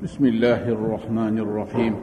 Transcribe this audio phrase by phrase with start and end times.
[0.00, 1.94] بسم الله الرحمن الرحيم.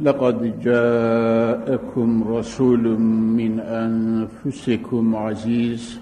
[0.00, 3.00] لقد جاءكم رسول
[3.36, 6.00] من أنفسكم عزيز.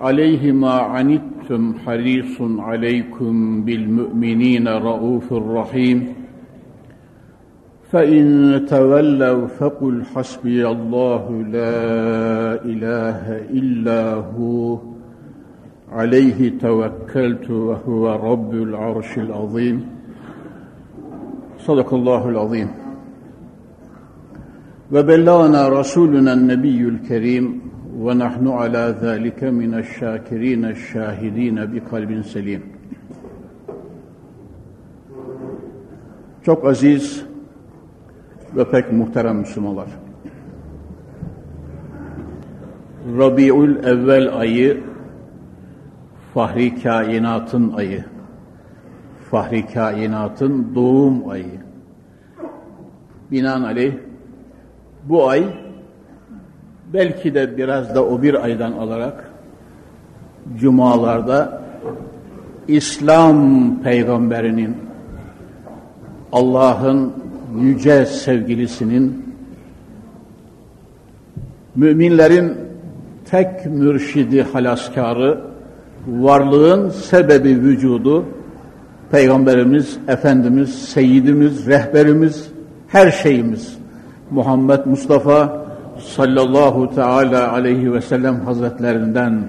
[0.00, 6.14] عليه ما عنتم حريص عليكم بالمؤمنين رؤوف رحيم.
[7.92, 11.78] فإن تولوا فقل حسبي الله لا
[12.64, 14.78] إله إلا هو.
[15.91, 19.87] عليه توكلت وهو رب العرش العظيم
[21.59, 22.67] صدق الله العظيم
[24.91, 27.61] وبلغنا رسولنا النبي الكريم
[27.99, 32.61] ونحن على ذلك من الشاكرين الشاهدين بقلب سليم
[36.45, 37.25] Çok aziz
[38.55, 39.87] ve pek muhterem Müslümanlar.
[43.17, 44.83] Rabiül evvel ayı
[46.38, 48.04] Fahri kainatın ayı.
[49.30, 51.60] Fahri kainatın doğum ayı.
[53.30, 53.92] Binaenaleyh
[55.04, 55.44] bu ay
[56.92, 59.30] belki de biraz da o bir aydan alarak
[60.60, 61.62] cumalarda
[62.68, 64.76] İslam peygamberinin
[66.32, 67.12] Allah'ın
[67.60, 69.34] yüce sevgilisinin
[71.76, 72.56] müminlerin
[73.30, 75.47] tek mürşidi halaskarı
[76.08, 78.24] varlığın sebebi vücudu
[79.10, 82.50] Peygamberimiz, Efendimiz, Seyyidimiz, rehberimiz,
[82.88, 83.78] her şeyimiz
[84.30, 85.66] Muhammed Mustafa
[85.98, 89.48] sallallahu teala aleyhi ve sellem hazretlerinden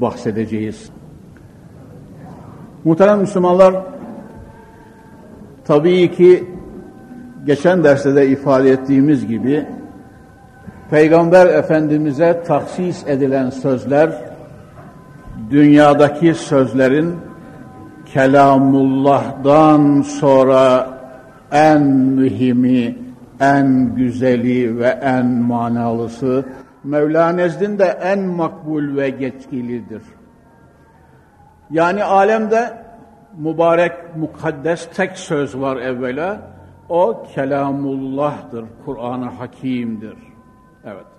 [0.00, 0.90] bahsedeceğiz.
[2.84, 3.74] Muhterem Müslümanlar,
[5.64, 6.48] tabii ki
[7.46, 9.66] geçen derste de ifade ettiğimiz gibi
[10.90, 14.27] Peygamber Efendimiz'e taksis edilen sözler
[15.50, 17.16] dünyadaki sözlerin
[18.12, 20.88] kelamullah'dan sonra
[21.52, 22.98] en mühimi,
[23.40, 26.44] en güzeli ve en manalısı,
[26.84, 30.02] Mevla nezdinde en makbul ve geçkilidir.
[31.70, 32.84] Yani alemde
[33.36, 36.40] mübarek, mukaddes tek söz var evvela,
[36.88, 40.16] o kelamullah'tır, Kur'an-ı Hakim'dir.
[40.84, 41.17] Evet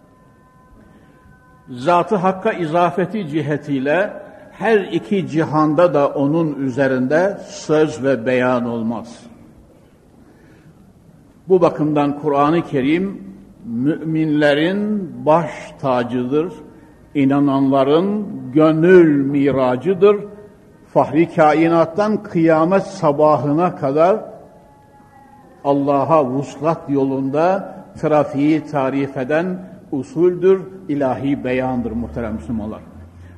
[1.69, 4.13] zatı hakka izafeti cihetiyle
[4.51, 9.19] her iki cihanda da onun üzerinde söz ve beyan olmaz.
[11.47, 13.23] Bu bakımdan Kur'an-ı Kerim
[13.65, 16.53] müminlerin baş tacıdır,
[17.15, 20.17] inananların gönül miracıdır.
[20.93, 24.17] Fahri kainattan kıyamet sabahına kadar
[25.63, 29.59] Allah'a vuslat yolunda trafiği tarif eden
[29.91, 32.81] usuldür, ilahi beyandır muhterem Müslümanlar.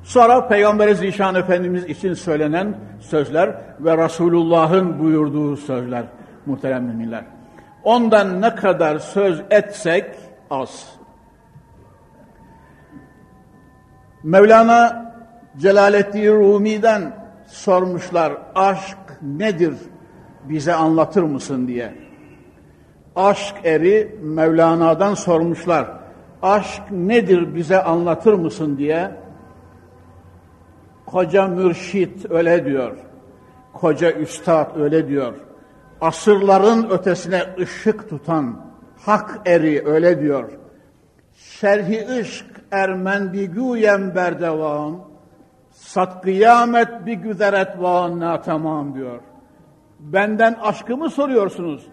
[0.03, 6.05] Sonra Peygamber-i Zişan Efendimiz için söylenen sözler ve Resulullah'ın buyurduğu sözler
[6.45, 7.23] muhterem müminler.
[7.83, 10.05] Ondan ne kadar söz etsek
[10.49, 10.89] az.
[14.23, 15.11] Mevlana
[15.57, 17.13] Celaleddin Rumi'den
[17.47, 19.73] sormuşlar aşk nedir
[20.43, 21.93] bize anlatır mısın diye.
[23.15, 26.00] Aşk eri Mevlana'dan sormuşlar
[26.41, 29.11] aşk nedir bize anlatır mısın diye
[31.05, 32.97] koca mürşit öyle diyor.
[33.73, 35.33] Koca üstad öyle diyor.
[36.01, 38.65] Asırların ötesine ışık tutan
[39.05, 40.51] hak eri öyle diyor.
[41.35, 44.99] Şerhi ışk ermen bi güyem berdevan
[45.71, 49.19] sat kıyamet bi güzeret van tamam diyor.
[49.99, 51.87] Benden aşkımı soruyorsunuz.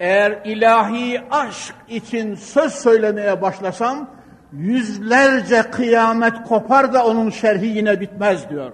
[0.00, 4.10] Eğer ilahi aşk için söz söylemeye başlasam,
[4.52, 8.72] yüzlerce kıyamet kopar da onun şerhi yine bitmez diyor.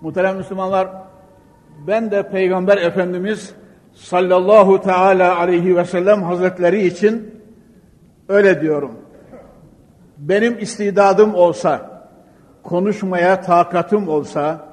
[0.00, 0.88] Muhterem Müslümanlar,
[1.86, 3.54] ben de Peygamber Efendimiz
[3.94, 7.42] sallallahu teala aleyhi ve sellem hazretleri için
[8.28, 8.92] öyle diyorum.
[10.18, 12.04] Benim istidadım olsa,
[12.62, 14.67] konuşmaya takatım olsa,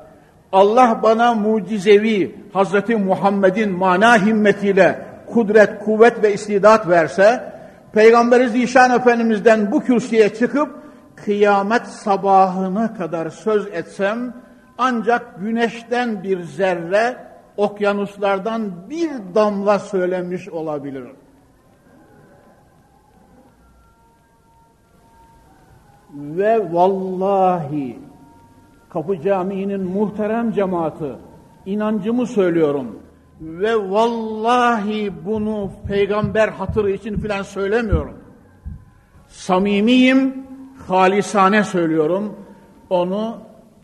[0.56, 7.54] Allah bana mucizevi Hazreti Muhammed'in mana himmetiyle kudret, kuvvet ve istidat verse,
[7.94, 10.70] Peygamberi Zişan Efendimiz'den bu kürsüye çıkıp
[11.16, 14.34] kıyamet sabahına kadar söz etsem,
[14.78, 17.18] ancak güneşten bir zerre,
[17.58, 21.06] okyanuslardan bir damla söylemiş olabilir.
[26.14, 28.00] Ve vallahi
[28.96, 31.12] Kapı Camii'nin muhterem cemaati
[31.66, 33.00] inancımı söylüyorum.
[33.42, 38.14] Ve vallahi bunu peygamber hatırı için filan söylemiyorum.
[39.28, 40.34] Samimiyim,
[40.88, 42.36] halisane söylüyorum.
[42.90, 43.38] Onu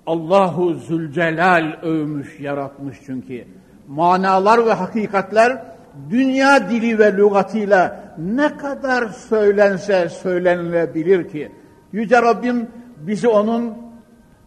[0.07, 3.45] Allahu Zülcelal övmüş, yaratmış çünkü.
[3.87, 5.63] Manalar ve hakikatler
[6.09, 11.51] dünya dili ve lügatıyla ne kadar söylense söylenilebilir ki.
[11.91, 12.67] Yüce Rabbim
[12.97, 13.90] bizi onun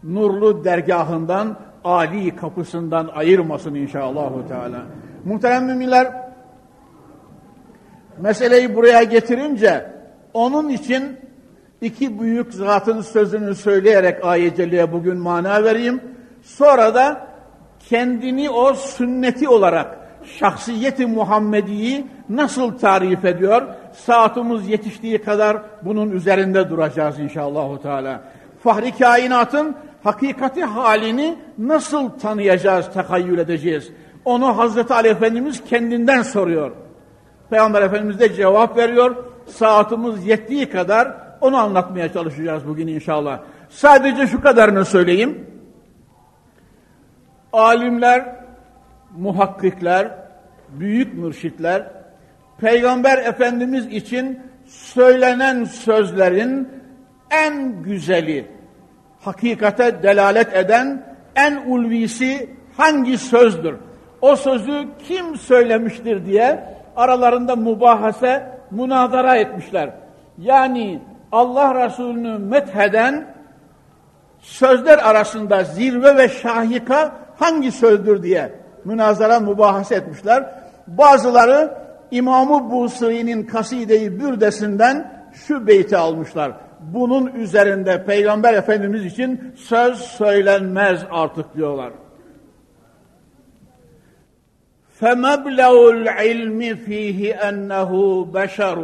[0.05, 4.81] nurlu dergahından, Ali kapısından ayırmasın inşallahü teala.
[5.25, 6.13] Muhterem müminler,
[8.19, 9.91] meseleyi buraya getirince
[10.33, 11.19] onun için
[11.81, 16.01] iki büyük zatın sözünü söyleyerek ayet bugün mana vereyim.
[16.41, 17.27] Sonra da
[17.89, 19.97] kendini o sünneti olarak
[20.39, 23.61] şahsiyeti Muhammedi'yi nasıl tarif ediyor?
[23.93, 27.81] Saatimiz yetiştiği kadar bunun üzerinde duracağız inşallah.
[27.81, 28.21] Teala.
[28.63, 29.75] Fahri kainatın
[30.05, 33.91] hakikati halini nasıl tanıyacağız, tekayyül edeceğiz?
[34.25, 36.71] Onu Hazreti Ali Efendimiz kendinden soruyor.
[37.49, 39.15] Peygamber Efendimiz de cevap veriyor.
[39.47, 43.39] Saatimiz yettiği kadar onu anlatmaya çalışacağız bugün inşallah.
[43.69, 45.47] Sadece şu kadarını söyleyeyim.
[47.53, 48.35] Alimler,
[49.17, 50.11] muhakkikler,
[50.69, 51.87] büyük mürşitler,
[52.57, 56.69] Peygamber Efendimiz için söylenen sözlerin
[57.31, 58.54] en güzeli,
[59.25, 61.03] hakikate delalet eden
[61.35, 63.75] en ulvisi hangi sözdür?
[64.21, 66.63] O sözü kim söylemiştir diye
[66.95, 69.89] aralarında mubahase, münazara etmişler.
[70.37, 71.01] Yani
[71.31, 73.27] Allah Resulü'nü metheden
[74.39, 78.51] sözler arasında zirve ve şahika hangi sözdür diye
[78.85, 80.45] münazara mübahase etmişler.
[80.87, 81.77] Bazıları
[82.11, 91.56] İmam-ı Busri'nin Kaside-i Bürdesinden şu beyti almışlar bunun üzerinde Peygamber Efendimiz için söz söylenmez artık
[91.56, 91.92] diyorlar.
[95.00, 97.90] فَمَبْلَغُ الْعِلْمِ ف۪يهِ اَنَّهُ
[98.34, 98.78] بَشَرٌ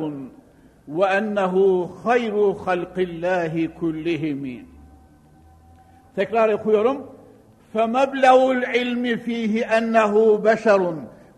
[0.98, 1.54] وَاَنَّهُ
[2.04, 4.44] خَيْرُ خَلْقِ اللّٰهِ كُلِّهِمِ
[6.16, 7.06] Tekrar okuyorum.
[7.74, 10.12] فَمَبْلَغُ الْعِلْمِ ف۪يهِ اَنَّهُ
[10.46, 10.82] بَشَرٌ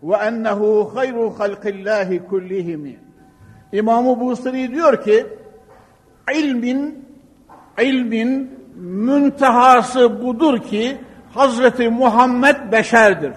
[0.09, 0.61] وَاَنَّهُ
[0.95, 2.83] خَيْرُ خَلْقِ اللّٰهِ كُلِّهِمِ
[3.71, 5.25] İmam-ı Busri diyor ki,
[6.33, 7.05] ilmin
[7.81, 10.97] ilmin müntehası budur ki
[11.33, 13.31] Hazreti Muhammed beşerdir.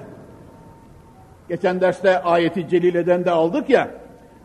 [1.48, 3.88] Geçen derste ayeti celileden de aldık ya.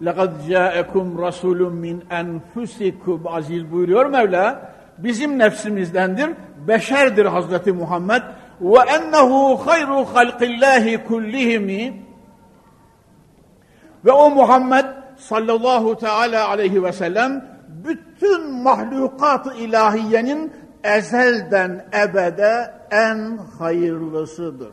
[0.01, 4.74] لَقَدْ جَاءَكُمْ رَسُولٌ مِنْ اَنْفُسِكُمْ Aziz buyuruyor Mevla.
[4.97, 6.29] Bizim nefsimizdendir.
[6.68, 8.21] Beşerdir Hazreti Muhammed.
[8.62, 11.94] وَاَنَّهُ خَيْرُ خَلْقِ اللّٰهِ كُلِّهِمِ
[14.06, 14.85] Ve o Muhammed
[15.18, 17.45] sallallahu teala aleyhi ve sellem
[17.84, 20.52] bütün mahlukat-ı ilahiyenin
[20.84, 24.73] ezelden ebede en hayırlısıdır.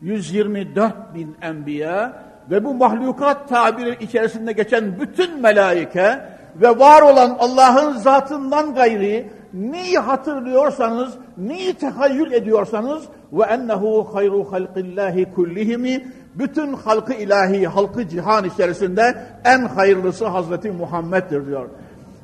[0.00, 6.20] 124 bin enbiya ve bu mahlukat tabiri içerisinde geçen bütün melaike
[6.56, 15.24] ve var olan Allah'ın zatından gayri neyi hatırlıyorsanız, neyi tehayyül ediyorsanız ve ennehu hayru halqillahi
[15.34, 21.68] kullihimi bütün halkı ilahi, halkı cihan içerisinde en hayırlısı Hazreti Muhammed'dir diyor.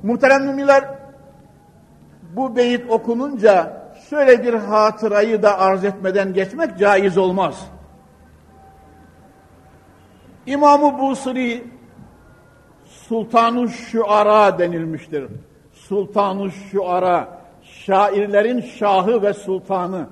[0.03, 0.85] Muhterem müminler,
[2.37, 7.67] bu beyit okununca şöyle bir hatırayı da arz etmeden geçmek caiz olmaz.
[10.47, 11.65] İmam-ı Busri
[12.85, 15.27] Sultanu Şuara denilmiştir.
[15.73, 20.07] Sultanu Şuara, şairlerin şahı ve sultanı.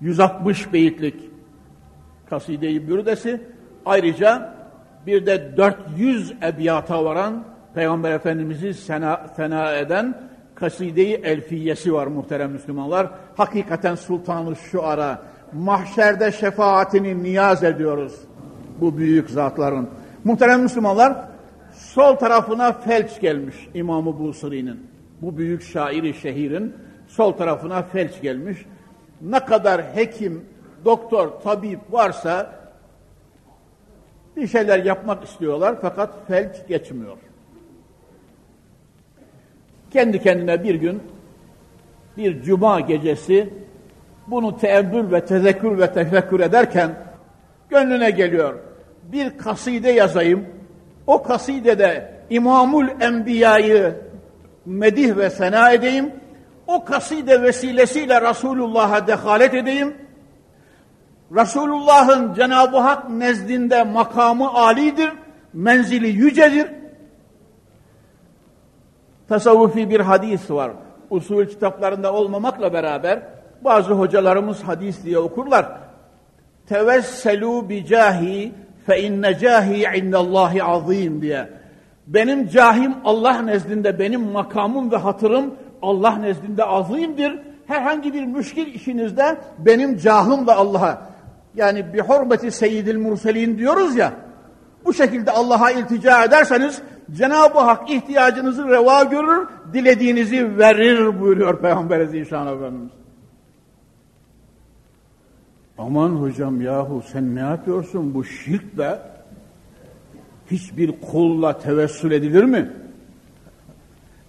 [0.00, 1.31] 160 beyitlik
[2.32, 3.40] kaside-i.
[3.86, 4.54] Ayrıca
[5.06, 10.14] bir de 400 ebiyata varan Peygamber Efendimiz'i sena, fena eden
[10.54, 13.10] kaside-i elfiyesi var muhterem Müslümanlar.
[13.36, 15.22] Hakikaten sultanı şu ara
[15.52, 18.12] mahşerde şefaatini niyaz ediyoruz
[18.80, 19.88] bu büyük zatların.
[20.24, 21.28] Muhterem Müslümanlar
[21.74, 24.86] sol tarafına felç gelmiş İmam-ı Busri'nin.
[25.22, 26.74] Bu büyük şairi şehirin
[27.08, 28.58] sol tarafına felç gelmiş.
[29.22, 30.44] Ne kadar hekim,
[30.84, 32.62] doktor, tabip varsa
[34.36, 37.16] bir şeyler yapmak istiyorlar fakat felç geçmiyor.
[39.90, 41.02] Kendi kendine bir gün
[42.16, 43.50] bir cuma gecesi
[44.26, 46.90] bunu teemmül ve tezekkür ve tefekkür ederken
[47.70, 48.54] gönlüne geliyor.
[49.12, 50.46] Bir kaside yazayım.
[51.06, 53.94] O kasidede İmamul Enbiya'yı
[54.66, 56.10] medih ve sena edeyim.
[56.66, 59.94] o kaside vesilesiyle Resulullah'a dehalet edeyim.
[61.34, 65.10] Resulullah'ın Cenab-ı Hak nezdinde makamı alidir,
[65.52, 66.66] menzili yücedir.
[69.28, 70.72] Tasavvufi bir hadis var.
[71.10, 73.22] Usul kitaplarında olmamakla beraber
[73.64, 75.66] bazı hocalarımız hadis diye okurlar.
[76.68, 78.52] Tevesselu bi cahi
[78.86, 81.48] fe inne cahi indallahi azim diye.
[82.06, 87.38] Benim cahim Allah nezdinde benim makamım ve hatırım Allah nezdinde azimdir.
[87.66, 91.11] Herhangi bir müşkil işinizde benim cahım da Allah'a
[91.54, 94.12] yani bir hürmeti seyyidil murselin diyoruz ya
[94.84, 96.82] bu şekilde Allah'a iltica ederseniz
[97.12, 102.90] Cenab-ı Hak ihtiyacınızı reva görür, dilediğinizi verir buyuruyor Peygamber Zişan Efendimiz.
[105.78, 108.98] Aman hocam yahu sen ne yapıyorsun bu şirk be?
[110.50, 112.70] Hiçbir kulla tevessül edilir mi?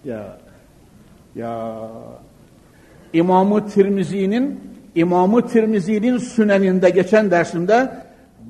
[0.04, 0.38] Ya
[1.34, 1.80] ya
[3.12, 4.60] İmamı Tirmizi'nin
[4.94, 7.90] İmamı Tirmizi'nin süneninde geçen dersimde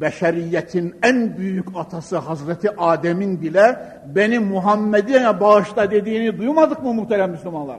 [0.00, 3.78] beşeriyetin en büyük atası Hazreti Adem'in bile
[4.14, 7.78] beni Muhammed'e bağışla dediğini duymadık mı muhterem Müslümanlar?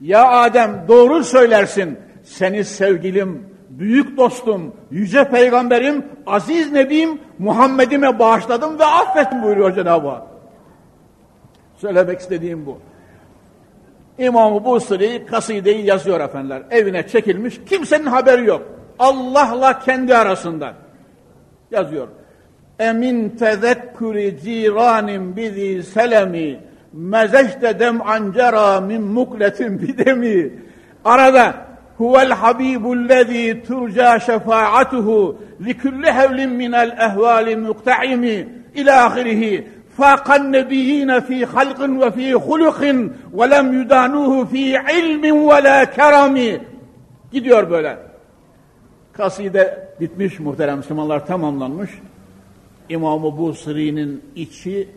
[0.00, 8.84] Ya Adem doğru söylersin seni sevgilim, büyük dostum, yüce peygamberim, aziz nebim Muhammed'ime bağışladım ve
[8.84, 10.22] affettim buyuruyor Cenab-ı Hak.
[11.76, 12.78] Söylemek istediğim bu.
[14.18, 16.62] İmam-ı Busri kasideyi yazıyor efendiler.
[16.70, 17.60] Evine çekilmiş.
[17.66, 18.62] Kimsenin haberi yok.
[18.98, 20.74] Allah'la kendi arasında.
[21.70, 22.08] Yazıyor.
[22.78, 26.60] Emin tezekkürü ciranim bizi selemi
[26.92, 30.52] mezeşte dem ancera min mukletin bidemi.
[31.04, 31.54] Arada
[31.98, 39.66] huvel habibullezî turca şefaatuhu likulli hevlin minel ehvali mukta'imi ila ahirihi
[39.97, 42.81] فاق النبيين في خلق وفي خلق
[43.33, 46.59] ولم يدانوه في علم ولا kerami
[47.31, 47.97] gidiyor böyle
[49.13, 51.91] kaside bitmiş muhterem Müslümanlar tamamlanmış
[52.89, 54.89] İmam-ı Busri'nin içi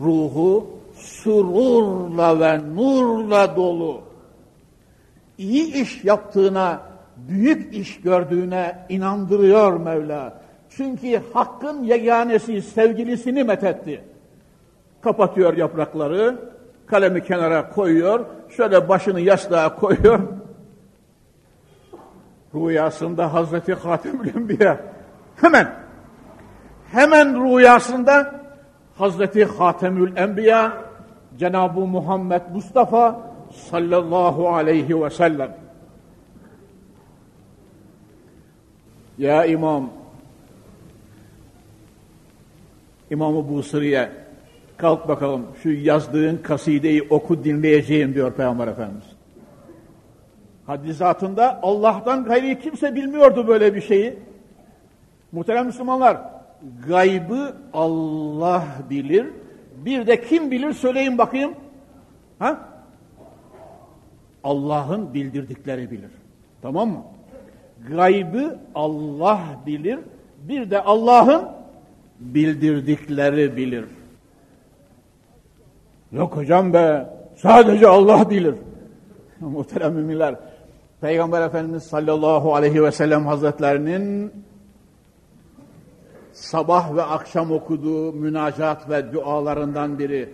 [0.00, 0.66] ruhu
[0.96, 4.00] sururla ve nurla dolu
[5.38, 6.82] iyi iş yaptığına
[7.16, 10.40] büyük iş gördüğüne inandırıyor Mevla
[10.70, 14.00] çünkü hakkın yeganesi sevgilisini methetti
[15.01, 16.39] Kapatıyor yaprakları,
[16.85, 20.19] kalemi kenara koyuyor, şöyle başını yastığa koyuyor.
[22.55, 24.79] Rüyasında Hazreti Hatemül Enbiya
[25.35, 25.73] hemen
[26.91, 28.39] hemen rüyasında
[28.97, 30.77] Hazreti Hatemül Enbiya
[31.39, 33.21] Cenab-ı Muhammed Mustafa
[33.71, 35.57] sallallahu aleyhi ve sellem
[39.17, 39.89] Ya İmam
[43.11, 44.11] İmam-ı Busri'ye
[44.79, 49.05] Kalk bakalım şu yazdığın kasideyi oku dinleyeceğim diyor Peygamber Efendimiz.
[50.65, 54.17] Hadisatında Allah'tan gayri kimse bilmiyordu böyle bir şeyi.
[55.31, 56.17] Muhterem Müslümanlar,
[56.87, 59.27] gaybı Allah bilir.
[59.85, 61.53] Bir de kim bilir söyleyin bakayım.
[62.39, 62.59] Ha?
[64.43, 66.11] Allah'ın bildirdikleri bilir.
[66.61, 67.03] Tamam mı?
[67.89, 69.99] Gaybı Allah bilir.
[70.47, 71.45] Bir de Allah'ın
[72.19, 73.85] bildirdikleri bilir.
[76.11, 78.55] Yok hocam be, sadece Allah bilir.
[79.39, 80.35] Muhterem müminler,
[81.01, 84.33] Peygamber Efendimiz sallallahu aleyhi ve sellem hazretlerinin
[86.31, 90.29] sabah ve akşam okuduğu münacat ve dualarından biri.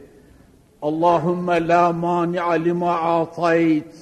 [0.81, 3.93] Allahümme la mani'a lima atayt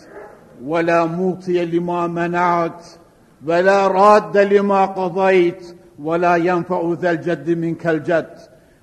[0.62, 2.98] ve la mutiye lima mena'at
[3.42, 8.38] ve la radde lima qadayt ve la yenfe'u zel ceddi minkel cedd.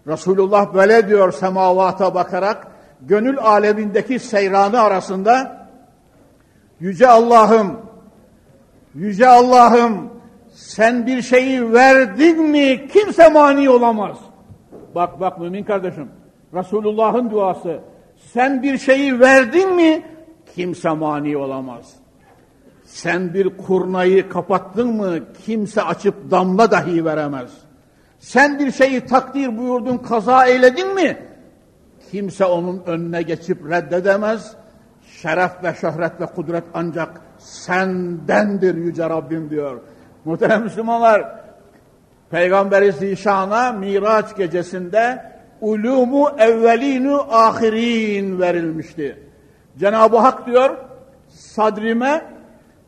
[0.07, 2.70] Resulullah böyle diyor semavata bakarak
[3.03, 5.67] gönül alemindeki seyranı arasında
[6.81, 7.81] Yüce Allah'ım,
[8.95, 10.11] Yüce Allah'ım
[10.53, 14.17] sen bir şeyi verdin mi kimse mani olamaz.
[14.95, 16.09] Bak bak mümin kardeşim,
[16.55, 17.81] Resulullah'ın duası.
[18.33, 20.03] Sen bir şeyi verdin mi
[20.55, 21.95] kimse mani olamaz.
[22.85, 27.51] Sen bir kurnayı kapattın mı kimse açıp damla dahi veremez.
[28.19, 31.30] Sen bir şeyi takdir buyurdun, kaza eyledin mi
[32.11, 34.57] Kimse onun önüne geçip reddedemez.
[35.23, 39.81] Şeref ve şöhret ve kudret ancak sendendir Yüce Rabbim diyor.
[40.25, 41.41] Muhterem Müslümanlar,
[42.31, 49.19] Peygamberi Zişan'a Miraç gecesinde ulumu evvelinu ahirin verilmişti.
[49.79, 50.77] Cenab-ı Hak diyor,
[51.29, 52.25] sadrime,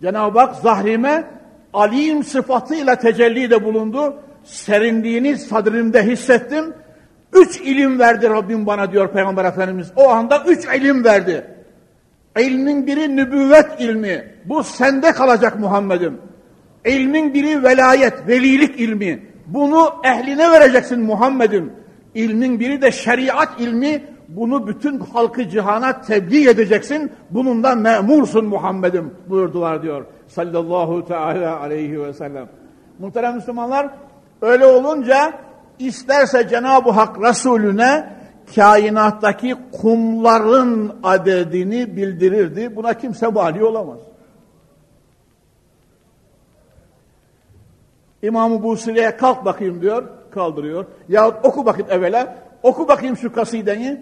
[0.03, 1.25] Cenab-ı Hak zahrime
[1.73, 4.17] alim sıfatıyla tecelli de bulundu.
[4.45, 6.75] Serinliğini sadrimde hissettim.
[7.33, 9.93] Üç ilim verdi Rabbim bana diyor Peygamber Efendimiz.
[9.97, 11.47] O anda üç ilim verdi.
[12.39, 14.35] İlmin biri nübüvvet ilmi.
[14.45, 16.19] Bu sende kalacak Muhammed'im.
[16.85, 19.23] İlmin biri velayet, velilik ilmi.
[19.47, 21.73] Bunu ehline vereceksin Muhammed'im.
[22.15, 24.03] İlmin biri de şeriat ilmi.
[24.29, 27.13] Bunu bütün halkı cihana tebliğ edeceksin.
[27.31, 30.05] Bununla memursun Muhammed'im buyurdular diyor.
[30.27, 32.49] Sallallahu teala aleyhi ve sellem.
[32.99, 33.89] Muhterem Müslümanlar
[34.43, 35.33] öyle olunca
[35.87, 38.13] isterse Cenab-ı Hak Resulüne
[38.55, 42.77] kainattaki kumların adedini bildirirdi.
[42.77, 43.99] Buna kimse mani olamaz.
[48.23, 50.85] İmam-ı Busire'ye kalk bakayım diyor, kaldırıyor.
[51.09, 54.01] Yahut oku bakayım evvela, oku bakayım şu kasideyi.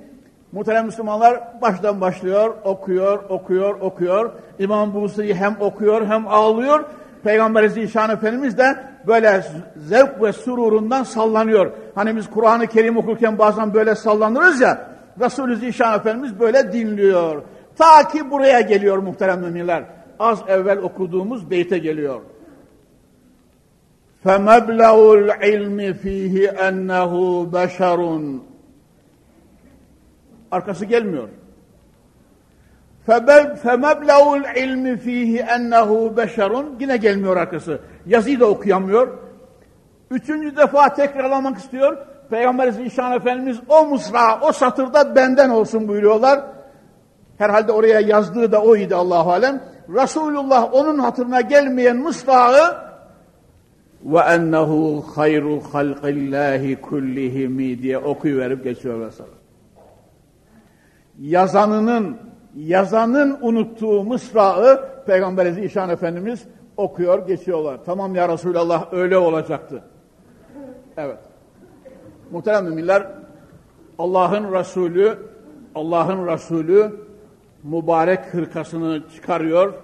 [0.52, 4.32] Muhterem Müslümanlar baştan başlıyor, okuyor, okuyor, okuyor.
[4.58, 6.84] İmam Busiri hem okuyor hem ağlıyor.
[7.23, 9.43] Peygamber Zişan Efendimiz de böyle
[9.75, 11.71] zevk ve sururundan sallanıyor.
[11.95, 14.87] Hani biz Kur'an-ı Kerim okurken bazen böyle sallanırız ya.
[15.19, 17.41] Resulü Zişan Efendimiz böyle dinliyor.
[17.77, 19.83] Ta ki buraya geliyor muhterem müminler.
[20.19, 22.21] Az evvel okuduğumuz beyte geliyor.
[24.25, 26.35] فَمَبْلَغُ الْعِلْمِ ف۪يهِ
[26.67, 27.11] اَنَّهُ
[27.51, 28.39] بَشَرٌ
[30.51, 31.29] Arkası gelmiyor.
[33.07, 37.79] فَمَبْلَغُ الْعِلْمِ ف۪يهِ اَنَّهُ بَشَرٌ Yine gelmiyor arkası.
[38.05, 39.17] Yazıyı da okuyamıyor.
[40.11, 41.97] Üçüncü defa tekrarlamak istiyor.
[42.29, 46.41] Peygamber Zişan Efendimiz o mısra, o satırda benden olsun buyuruyorlar.
[47.37, 49.61] Herhalde oraya yazdığı da oydu Allahu Alem.
[49.89, 52.85] Resulullah onun hatırına gelmeyen mısrağı
[54.05, 59.29] ve ennehu hayru halqillahi kullihimi diye okuyuverip geçiyor mesela.
[61.19, 62.17] Yazanının
[62.56, 66.44] yazanın unuttuğu mısrağı Peygamber Zişan Efendimiz
[66.76, 67.78] okuyor geçiyorlar.
[67.86, 69.82] Tamam ya Resulallah öyle olacaktı.
[70.96, 71.18] Evet.
[72.30, 73.06] Muhterem müminler
[73.98, 75.18] Allah'ın Resulü
[75.74, 76.92] Allah'ın Resulü
[77.64, 79.74] mübarek hırkasını çıkarıyor.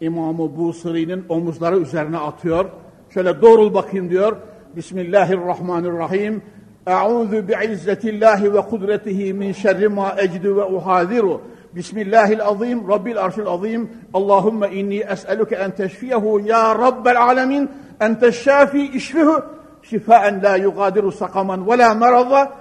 [0.00, 2.64] İmam-ı Busiri'nin omuzları üzerine atıyor.
[3.10, 4.36] Şöyle doğrul bakayım diyor.
[4.76, 6.42] Bismillahirrahmanirrahim.
[6.86, 11.40] Eûzu bi'izzetillahi ve kudretihi min şerri ma ecdu ve uhadiru.
[11.74, 13.90] Bismillahil azim, Rabbil arşil azim.
[14.14, 17.70] Allahümme inni es'eluke en teşfiyehu ya Rabbel alemin.
[18.00, 19.42] En teşşafi işfihu
[19.82, 22.52] şifaen la yugadiru sakaman ve la merada.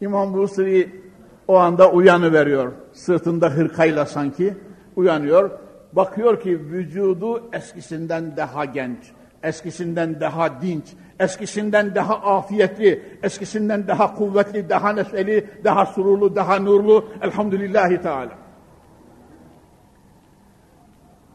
[0.00, 1.02] İmam Busiri
[1.48, 2.72] o anda uyanıveriyor.
[2.92, 4.54] Sırtında hırkayla sanki
[4.96, 5.50] uyanıyor.
[5.92, 10.84] Bakıyor ki vücudu eskisinden daha genç eskisinden daha dinç,
[11.20, 17.08] eskisinden daha afiyetli, eskisinden daha kuvvetli, daha neşeli, daha sururlu, daha nurlu.
[17.22, 18.47] Elhamdülillahi Teala.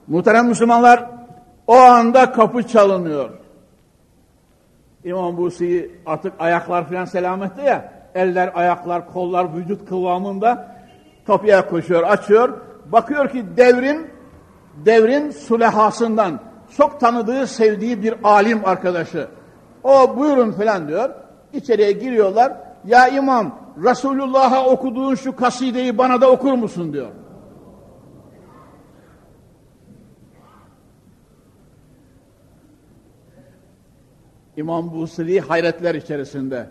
[0.07, 1.09] Muhterem Müslümanlar,
[1.67, 3.29] o anda kapı çalınıyor.
[5.03, 10.75] İmam Busi artık ayaklar filan selamette ya, eller, ayaklar, kollar, vücut kıvamında
[11.27, 12.53] kapıya koşuyor, açıyor.
[12.91, 14.07] Bakıyor ki devrin,
[14.85, 16.39] devrin sulehasından,
[16.77, 19.27] çok tanıdığı, sevdiği bir alim arkadaşı.
[19.83, 21.09] O buyurun falan diyor.
[21.53, 22.53] İçeriye giriyorlar.
[22.85, 27.07] Ya imam Resulullah'a okuduğun şu kasideyi bana da okur musun diyor.
[34.57, 36.67] İmam Busiri hayretler içerisinde.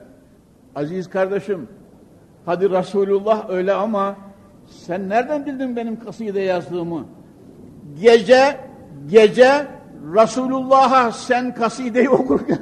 [0.75, 1.69] Aziz kardeşim,
[2.47, 4.17] hadi Resulullah öyle ama
[4.69, 7.07] sen nereden bildin benim kaside yazdığımı?
[8.01, 8.57] Gece,
[9.11, 9.67] gece
[10.15, 12.59] Resulullah'a sen kasideyi okurken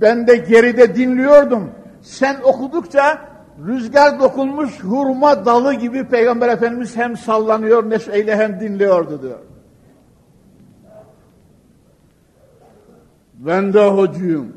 [0.00, 1.70] ben de geride dinliyordum.
[2.02, 3.18] Sen okudukça
[3.66, 9.38] rüzgar dokunmuş hurma dalı gibi Peygamber Efendimiz hem sallanıyor neşeyle hem dinliyordu diyor.
[13.46, 14.52] Ben de hocuyum.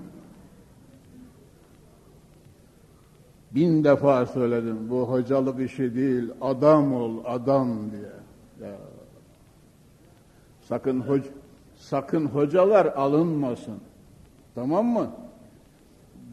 [3.51, 8.69] Bin defa söyledim bu hocalık işi değil adam ol adam diye.
[8.69, 8.77] Ya.
[10.61, 11.21] Sakın hoc
[11.75, 13.79] sakın hocalar alınmasın.
[14.55, 15.11] Tamam mı?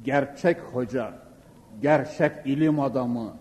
[0.05, 1.13] Gerçek hoca,
[1.83, 3.33] gerçek ilim adamı,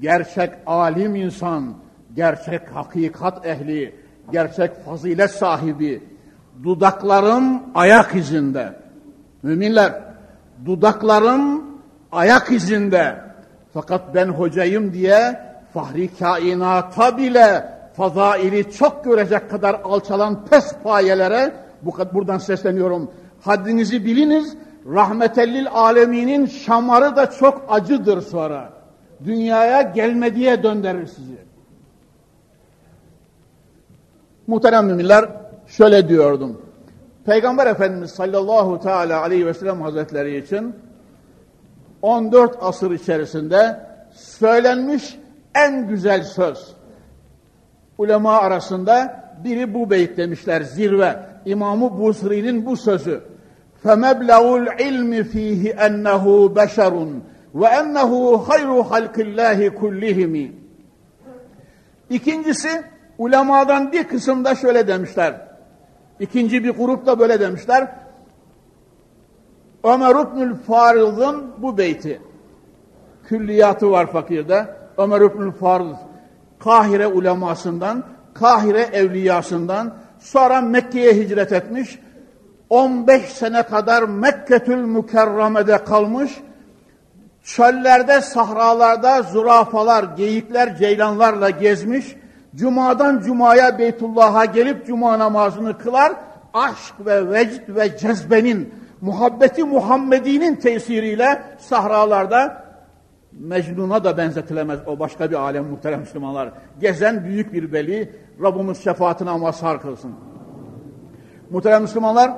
[0.00, 1.74] gerçek alim insan,
[2.16, 3.94] gerçek hakikat ehli,
[4.32, 6.11] gerçek fazilet sahibi,
[6.62, 8.74] dudaklarım ayak izinde.
[9.42, 10.02] Müminler,
[10.64, 11.64] dudaklarım
[12.12, 13.16] ayak izinde.
[13.74, 15.40] Fakat ben hocayım diye
[15.74, 17.64] fahri kainata bile
[17.96, 23.10] fazaili çok görecek kadar alçalan pes payelere bu, buradan sesleniyorum.
[23.40, 24.56] Haddinizi biliniz.
[24.94, 28.72] Rahmetellil aleminin şamarı da çok acıdır sonra.
[29.24, 31.38] Dünyaya gelmediye döndürür sizi.
[34.46, 36.61] Muhterem müminler şöyle diyordum.
[37.25, 40.75] Peygamber Efendimiz sallallahu teala aleyhi ve sellem hazretleri için
[42.01, 43.79] 14 asır içerisinde
[44.11, 45.17] söylenmiş
[45.55, 46.67] en güzel söz.
[47.97, 51.19] Ulema arasında biri bu beyt demişler zirve.
[51.45, 53.21] İmamı Busri'nin bu sözü.
[53.85, 56.93] فَمَبْلَغُ الْعِلْمِ ف۪يهِ اَنَّهُ بَشَرٌ
[57.55, 58.11] وَاَنَّهُ
[58.49, 60.51] خَيْرُ خَلْقِ اللّٰهِ كُلِّهِمِ
[62.09, 62.83] İkincisi
[63.17, 65.47] ulemadan bir kısımda şöyle demişler.
[66.20, 67.88] İkinci bir grup da böyle demişler.
[69.84, 72.20] Ömer İbnül Farid'ın bu beyti.
[73.24, 74.76] Külliyatı var fakirde.
[74.96, 75.96] Ömer İbnül Farid
[76.58, 81.98] Kahire ulemasından, Kahire evliyasından sonra Mekke'ye hicret etmiş.
[82.70, 86.32] 15 sene kadar Mekketül Mükerreme'de kalmış.
[87.44, 92.16] Çöllerde, sahralarda zürafalar, geyikler, ceylanlarla gezmiş.
[92.56, 96.12] Cumadan cumaya Beytullah'a gelip cuma namazını kılar.
[96.54, 102.64] Aşk ve vecd ve cezbenin, muhabbeti Muhammedi'nin tesiriyle sahralarda
[103.32, 104.80] Mecnun'a da benzetilemez.
[104.86, 106.52] O başka bir alem muhterem Müslümanlar.
[106.80, 108.12] Gezen büyük bir veli.
[108.42, 110.12] Rabbimiz şefaatine mazhar kılsın.
[111.50, 112.32] Muhterem Müslümanlar,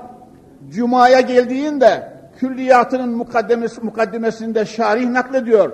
[0.68, 5.72] Cuma'ya geldiğinde külliyatının mukaddemesi, mukaddemesinde şarih naklediyor.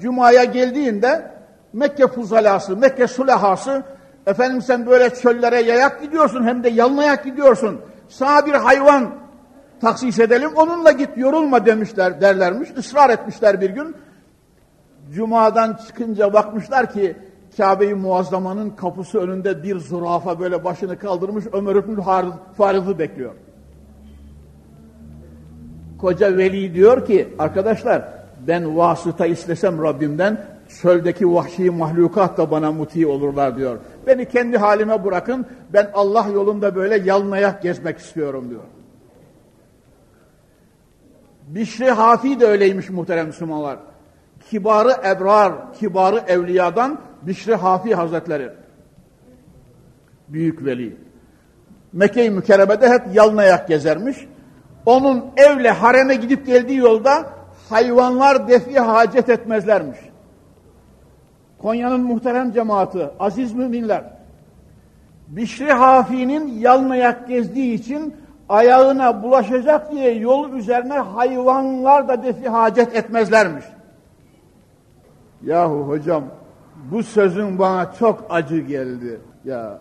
[0.00, 1.33] Cuma'ya geldiğinde
[1.74, 3.82] Mekke fuzalası, Mekke sulahası
[4.26, 7.80] efendim sen böyle çöllere yayak gidiyorsun hem de yalnayak gidiyorsun.
[8.08, 9.10] Sana bir hayvan
[9.80, 12.70] taksis edelim onunla git yorulma demişler derlermiş.
[12.70, 13.96] Israr etmişler bir gün.
[15.12, 17.16] Cuma'dan çıkınca bakmışlar ki
[17.56, 22.02] Kabe-i Muazzama'nın kapısı önünde bir zürafa böyle başını kaldırmış Ömer İbnül
[22.56, 23.32] Farid'i bekliyor.
[26.00, 28.08] Koca veli diyor ki arkadaşlar
[28.46, 33.78] ben vasıta istesem Rabbimden çöldeki vahşi mahlukat da bana muti olurlar diyor.
[34.06, 38.62] Beni kendi halime bırakın ben Allah yolunda böyle yalnayak gezmek istiyorum diyor.
[41.48, 43.78] Bişri Hafi de öyleymiş muhterem Müslümanlar
[44.50, 48.50] kibarı ebrar, kibarı evliyadan Bişri Hafi Hazretleri.
[50.28, 50.96] Büyük veli.
[51.92, 54.16] Mekke-i Mükerreme'de hep yalnayak gezermiş.
[54.86, 57.26] Onun evle hareme gidip geldiği yolda
[57.68, 59.98] hayvanlar defi hacet etmezlermiş.
[61.64, 64.04] Konya'nın muhterem cemaati, aziz müminler,
[65.28, 68.16] Bişri Hafi'nin yalnayak gezdiği için
[68.48, 73.64] ayağına bulaşacak diye yol üzerine hayvanlar da defi hacet etmezlermiş.
[75.42, 76.24] Yahu hocam
[76.90, 79.20] bu sözün bana çok acı geldi.
[79.44, 79.78] Ya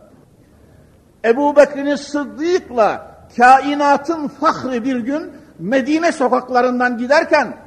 [1.26, 7.63] Ebu Bekir'in Sıddık'la kainatın fahri bir gün Medine sokaklarından giderken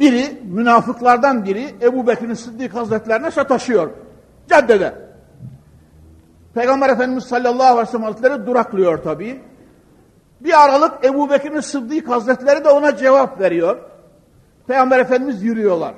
[0.00, 3.90] biri, münafıklardan biri Ebu Bekir'in Sıddık Hazretlerine sataşıyor.
[4.48, 4.94] Caddede.
[6.54, 9.40] Peygamber Efendimiz sallallahu aleyhi ve sellem Hazretleri duraklıyor tabii.
[10.40, 13.78] Bir aralık Ebu Bekir'in Sıddık Hazretleri de ona cevap veriyor.
[14.66, 15.94] Peygamber Efendimiz yürüyorlar.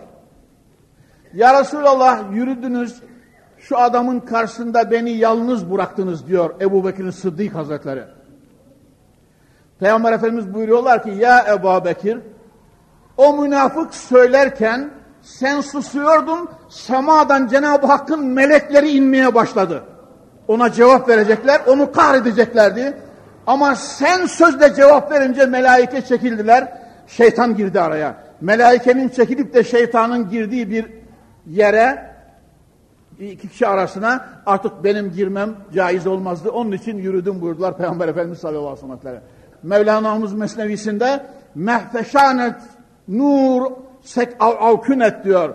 [1.35, 3.03] Ya Resulallah yürüdünüz,
[3.59, 8.05] şu adamın karşısında beni yalnız bıraktınız diyor Ebu Bekir'in Sıddık Hazretleri.
[9.81, 12.19] Peygamber Efendimiz buyuruyorlar ki ya Ebu Bekir
[13.19, 14.91] o münafık söylerken
[15.23, 19.85] sen susuyordun semadan Cenab-ı Hakk'ın melekleri inmeye başladı.
[20.49, 22.97] Ona cevap verecekler, onu kahredeceklerdi.
[23.47, 26.73] Ama sen sözle cevap verince melaike çekildiler,
[27.07, 30.87] şeytan girdi araya melaikenin çekilip de şeytanın girdiği bir
[31.47, 32.15] yere
[33.19, 36.51] iki kişi arasına artık benim girmem caiz olmazdı.
[36.51, 39.23] Onun için yürüdüm buyurdular Peygamber Efendimiz sallallahu aleyhi ve sellem.
[39.63, 42.55] Mevlana'mız Mesnevisinde mehfeşanet
[43.09, 45.55] nur sek av, avkünet diyor.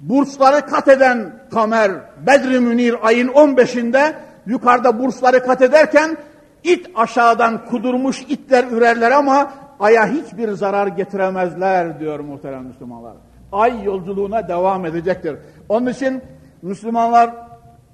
[0.00, 1.90] Bursları kat eden kamer
[2.26, 4.12] Bedri Münir ayın 15'inde
[4.46, 6.16] yukarıda bursları kat ederken
[6.64, 13.14] it aşağıdan kudurmuş itler ürerler ama aya hiçbir zarar getiremezler diyor muhterem Müslümanlar.
[13.52, 15.36] Ay yolculuğuna devam edecektir.
[15.68, 16.22] Onun için
[16.62, 17.30] Müslümanlar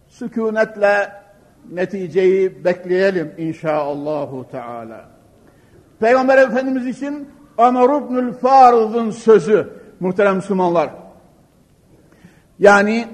[0.09, 1.13] sükunetle
[1.71, 5.05] neticeyi bekleyelim inşaallahu teala.
[6.01, 7.29] Peygamber Efendimiz için
[7.59, 9.69] Ömer İbnül Farid'in sözü
[10.01, 10.91] muhterem Müslümanlar.
[12.59, 13.09] Yani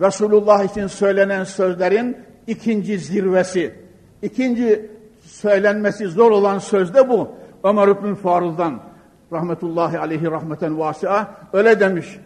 [0.00, 3.74] Resulullah için söylenen sözlerin ikinci zirvesi,
[4.22, 4.90] ikinci
[5.22, 7.28] söylenmesi zor olan söz de bu.
[7.64, 8.80] Ömer İbn Faruz'dan
[9.32, 12.18] rahmetullahi aleyhi rahmeten vasi'a öyle demiş.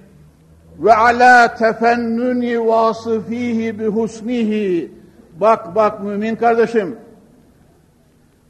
[0.79, 4.93] Ve ala tefennuni vasıfihi bi husnihi.
[5.41, 6.97] Bak bak mümin kardeşim.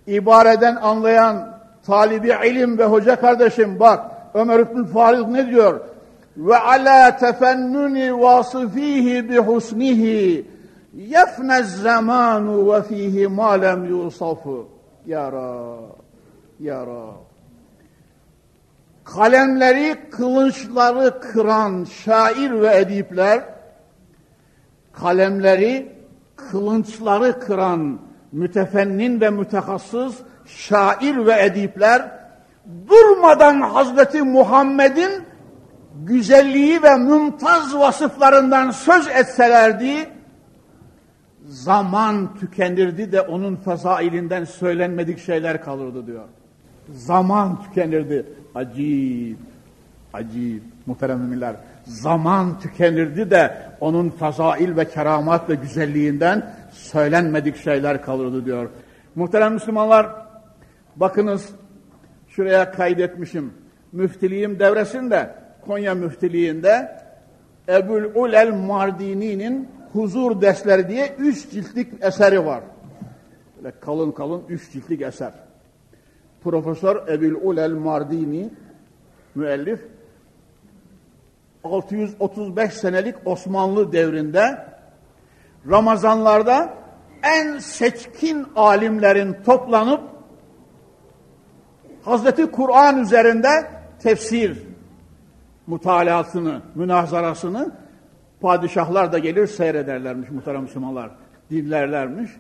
[0.07, 1.54] İbareden anlayan
[1.87, 4.11] talibi ilim ve hoca kardeşim bak.
[4.35, 5.81] Ömer İbn Faruz ne diyor?
[6.37, 10.47] Ve ala tefennuni vasıfihi bi husnihi.
[10.95, 14.69] Yefne zamanu ve fihi ma lem yusafu.
[15.07, 15.95] Ya Rab.
[16.61, 17.25] Ya Rab.
[19.05, 23.45] kalemleri, kılıçları kıran şair ve edipler,
[24.93, 25.93] kalemleri,
[26.37, 27.99] kılınçları kıran
[28.33, 30.17] mütefennin ve mütehassıs
[30.47, 32.11] şair ve edipler
[32.89, 35.23] durmadan Hazreti Muhammed'in
[35.95, 40.09] güzelliği ve mümtaz vasıflarından söz etselerdi
[41.47, 46.25] zaman tükenirdi de onun fezailinden söylenmedik şeyler kalırdı diyor.
[46.89, 48.27] Zaman tükenirdi.
[48.55, 49.39] Acip,
[50.13, 51.57] acip muhterem müminler.
[51.85, 58.69] Zaman tükenirdi de onun fezail ve keramat ve güzelliğinden söylenmedik şeyler kalırdı diyor.
[59.15, 60.24] Muhterem Müslümanlar
[60.97, 61.51] bakınız
[62.29, 63.53] şuraya kaydetmişim.
[63.93, 65.35] Müftiliğim devresinde
[65.67, 66.97] Konya müftiliğinde
[67.69, 72.61] Ebul Ulel Mardini'nin Huzur Dersleri diye üç ciltlik eseri var.
[73.57, 75.33] Böyle kalın kalın üç ciltlik eser.
[76.45, 78.51] Profesör Ebul Ulel Mardini
[79.35, 79.81] müellif
[81.65, 84.67] 635 senelik Osmanlı devrinde
[85.71, 86.75] Ramazanlarda
[87.23, 90.01] en seçkin alimlerin toplanıp
[92.05, 93.67] Hazreti Kur'an üzerinde
[93.99, 94.63] tefsir
[95.67, 97.71] mutalasını, münazarasını
[98.41, 101.11] padişahlar da gelir seyrederlermiş muhterem Müslümanlar.
[101.51, 102.31] Dinlerlermiş.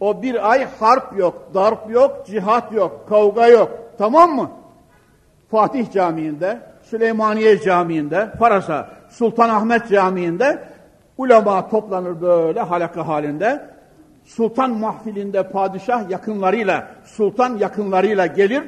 [0.00, 3.78] O bir ay harp yok, darp yok, cihat yok, kavga yok.
[3.98, 4.50] Tamam mı?
[5.50, 10.64] Fatih Camii'nde, Süleymaniye Camii'nde, Farasa, Sultanahmet Camii'nde
[11.18, 13.72] ulema toplanır böyle halaka halinde.
[14.24, 18.62] Sultan mahfilinde padişah yakınlarıyla, sultan yakınlarıyla gelir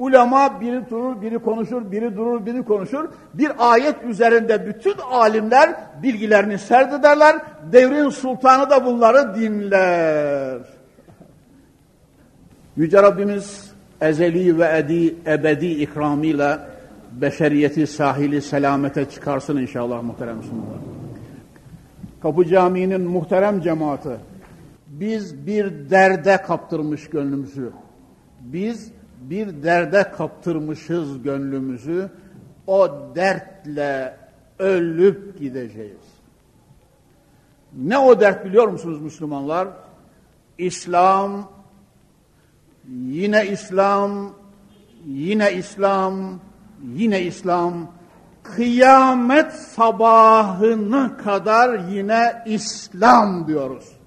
[0.00, 3.08] Ulema biri durur, biri konuşur, biri durur, biri konuşur.
[3.34, 7.36] Bir ayet üzerinde bütün alimler bilgilerini serdederler.
[7.72, 10.58] Devrin sultanı da bunları dinler.
[12.76, 16.68] Yüce Rabbimiz ezeli ve edi, ebedi ikramıyla
[17.12, 20.78] beşeriyeti sahili selamete çıkarsın inşallah muhterem Müslümanlar.
[22.22, 24.16] Kapı Camii'nin muhterem cemaati,
[24.86, 27.70] biz bir derde kaptırmış gönlümüzü.
[28.40, 32.10] Biz bir derde kaptırmışız gönlümüzü.
[32.66, 34.16] O dertle
[34.58, 36.10] ölüp gideceğiz.
[37.76, 39.68] Ne o dert biliyor musunuz Müslümanlar?
[40.58, 41.50] İslam,
[42.88, 44.32] yine İslam,
[45.06, 46.40] yine İslam,
[46.94, 47.92] yine İslam,
[48.42, 53.99] kıyamet sabahına kadar yine İslam diyoruz.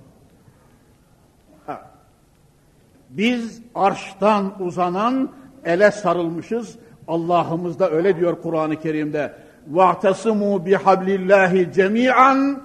[3.12, 5.28] Biz arştan uzanan
[5.64, 6.76] ele sarılmışız.
[7.08, 9.32] Allah'ımız da öyle diyor Kur'an-ı Kerim'de.
[9.74, 12.56] وَاَعْتَصِمُوا بِحَبْلِ اللّٰهِ جَمِيعًا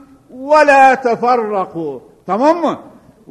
[0.49, 2.79] وَلَا تَفَرَّقُوا Tamam mı?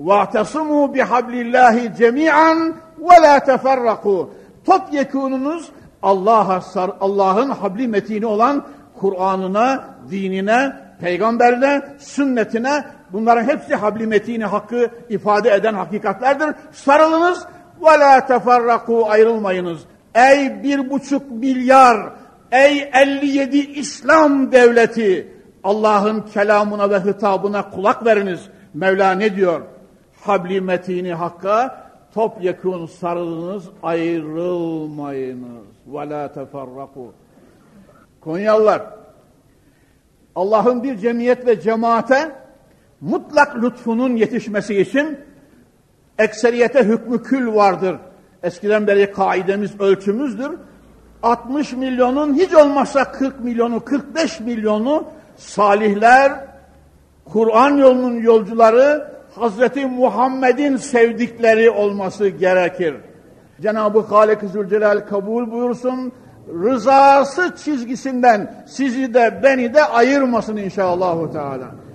[0.06, 4.26] وَاَعْتَصِمُوا بِحَبْلِ اللّٰهِ جَمِيعًا وَلَا تَفَرَّقُوا
[4.64, 5.68] Topyekununuz
[6.02, 8.64] Allah'a sar, Allah'ın habli metini olan
[9.00, 16.55] Kur'an'ına, dinine, peygamberine, sünnetine Bunların hepsi habli metini hakkı ifade eden hakikatlerdir.
[16.71, 17.45] Sarılınız
[17.81, 19.81] ve la teferraku ayrılmayınız.
[20.15, 21.97] Ey bir buçuk milyar,
[22.51, 28.49] ey 57 İslam devleti Allah'ın kelamına ve hitabına kulak veriniz.
[28.73, 29.61] Mevla ne diyor?
[30.21, 35.67] Habli metini hakka topyekun sarılınız, ayrılmayınız.
[35.87, 37.13] Ve la teferraku.
[38.21, 38.81] Konyalılar,
[40.35, 42.31] Allah'ın bir cemiyet ve cemaate
[43.01, 45.17] mutlak lütfunun yetişmesi için
[46.19, 47.97] ekseriyete hükmü kül vardır.
[48.43, 50.51] Eskiden beri kaidemiz, ölçümüzdür.
[51.23, 55.03] 60 milyonun hiç olmazsa 40 milyonu, 45 milyonu
[55.37, 56.31] salihler,
[57.25, 62.95] Kur'an yolunun yolcuları, Hazreti Muhammed'in sevdikleri olması gerekir.
[63.61, 66.11] Cenab-ı Halik Zülcelal kabul buyursun,
[66.63, 71.31] rızası çizgisinden sizi de beni de ayırmasın inşallah.
[71.31, 71.86] Teala.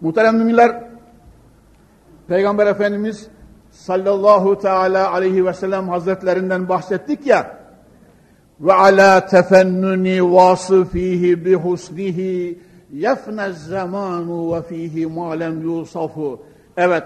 [0.00, 0.84] Muhterem müminler,
[2.28, 3.28] Peygamber Efendimiz
[3.70, 7.58] sallallahu teala aleyhi ve sellem hazretlerinden bahsettik ya
[8.60, 12.58] ve ala tefennuni vasıfihi bi husnihi
[12.92, 16.42] yefne zamanu ve fihi ma yusafu.
[16.76, 17.04] Evet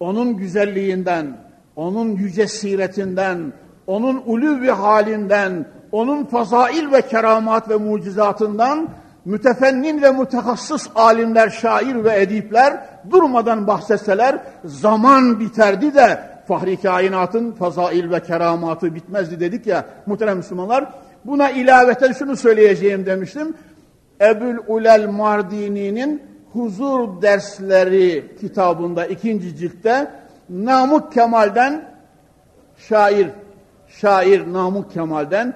[0.00, 1.36] onun güzelliğinden
[1.76, 3.52] onun yüce siretinden
[3.86, 8.88] onun ulü halinden onun fazail ve keramat ve mucizatından
[9.24, 18.10] mütefennin ve mütehassıs alimler, şair ve edipler durmadan bahsetseler zaman biterdi de fahri kainatın fazail
[18.10, 20.92] ve keramatı bitmezdi dedik ya muhterem Müslümanlar.
[21.24, 23.54] Buna ilaveten şunu söyleyeceğim demiştim.
[24.20, 30.10] Ebul Ulel Mardini'nin Huzur Dersleri kitabında ikinci ciltte
[30.50, 31.84] Namık Kemal'den
[32.76, 33.28] şair
[33.88, 35.54] şair Namık Kemal'den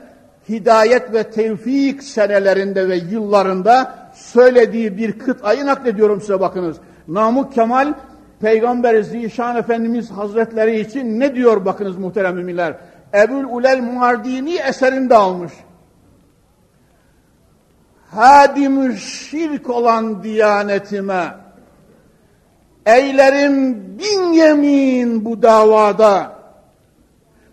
[0.48, 6.76] hidayet ve tevfik senelerinde ve yıllarında söylediği bir kıtayı naklediyorum size bakınız.
[7.08, 7.94] Namık Kemal
[8.40, 12.76] Peygamber Zişan Efendimiz Hazretleri için ne diyor bakınız muhterem müminler.
[13.14, 15.52] Ebul Ulel Muardini eserinde almış.
[18.10, 21.34] Hadimü şirk olan diyanetime
[22.86, 26.32] eylerim bin yemin bu davada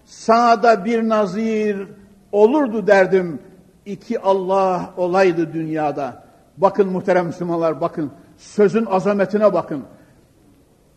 [0.05, 1.87] sana da bir nazir
[2.31, 3.39] olurdu derdim
[3.85, 6.23] iki Allah olaydı dünyada.
[6.57, 9.83] Bakın muhterem Müslümanlar bakın sözün azametine bakın.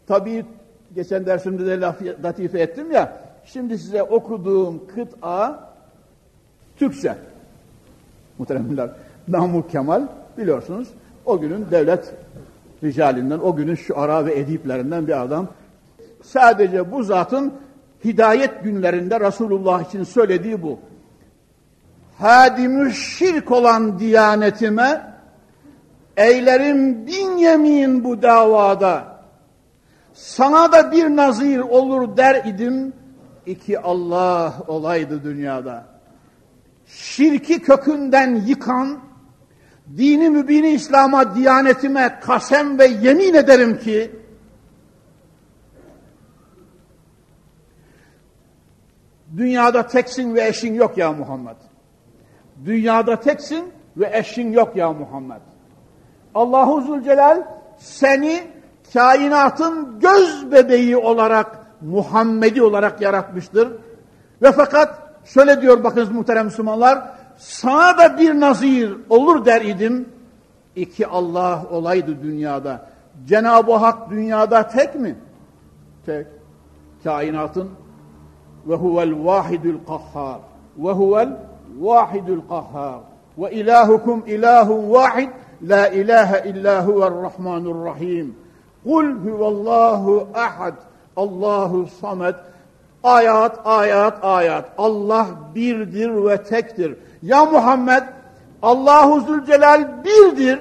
[0.06, 0.44] Tabii
[0.94, 1.80] geçen dersimde de
[2.22, 5.70] latife ettim ya şimdi size okuduğum kıta
[6.76, 7.14] Türkçe.
[8.38, 8.90] Muhteremler
[9.28, 10.02] Namık Kemal
[10.38, 10.88] biliyorsunuz
[11.24, 12.14] o günün devlet
[12.84, 15.48] ricalinden, o günün şu ara ve ediplerinden bir adam.
[16.22, 17.52] Sadece bu zatın
[18.04, 20.78] hidayet günlerinde Resulullah için söylediği bu.
[22.18, 25.14] Hadimü şirk olan diyanetime
[26.16, 29.14] eylerim bin yemin bu davada.
[30.14, 32.92] Sana da bir nazir olur der idim,
[33.46, 35.84] iki Allah olaydı dünyada.
[36.86, 38.98] Şirki kökünden yıkan,
[39.96, 44.10] dini mübini İslam'a, diyanetime kasem ve yemin ederim ki,
[49.36, 51.56] dünyada teksin ve eşin yok ya Muhammed.
[52.64, 55.40] Dünyada teksin ve eşin yok ya Muhammed.
[56.34, 57.42] Allahu Zülcelal
[57.78, 58.42] seni
[58.92, 63.72] kainatın göz bebeği olarak Muhammedi olarak yaratmıştır.
[64.42, 70.08] Ve fakat şöyle diyor bakınız muhterem Müslümanlar sana da bir nazir olur der idim.
[70.76, 72.86] İki Allah olaydı dünyada.
[73.26, 75.16] Cenab-ı Hak dünyada tek mi?
[76.06, 76.26] Tek.
[77.04, 77.70] Kainatın
[78.66, 80.40] ve huvel vahidül kahhar
[80.78, 81.36] ve huvel
[81.80, 83.00] vahidül kahhar
[83.38, 85.28] ve ilahukum ilahun vahid.
[85.62, 87.86] La ilahe illa huvel rahmanur
[88.84, 90.74] Kul huvallahu ahad.
[91.16, 92.34] Allahu samet
[93.02, 94.64] ayat ayat ayat.
[94.78, 96.96] Allah birdir ve tektir.
[97.22, 98.02] Ya Muhammed
[98.62, 100.58] Allahu Zülcelal birdir.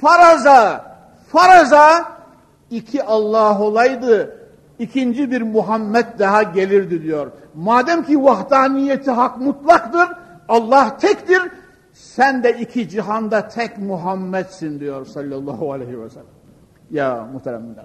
[0.00, 0.84] Faraza
[1.32, 2.04] faraza
[2.70, 4.38] iki Allah olaydı.
[4.78, 7.30] İkinci bir Muhammed daha gelirdi diyor.
[7.54, 10.08] Madem ki vahdaniyeti hak mutlaktır,
[10.48, 11.42] Allah tektir,
[11.92, 16.26] sen de iki cihanda tek Muhammed'sin diyor sallallahu aleyhi ve sellem.
[16.90, 17.84] Ya muhteremler.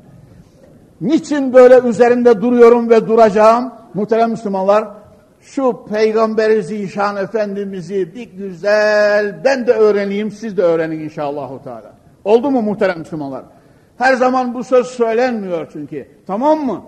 [1.02, 3.74] Niçin böyle üzerinde duruyorum ve duracağım?
[3.94, 4.88] Muhterem Müslümanlar,
[5.42, 11.64] şu Peygamberi Zişan Efendimiz'i bir güzel ben de öğreneyim, siz de öğrenin inşallah.
[11.64, 11.94] Teala.
[12.26, 13.44] Oldu mu muhterem Müslümanlar?
[13.98, 16.08] Her zaman bu söz söylenmiyor çünkü.
[16.28, 16.84] Tamam mı?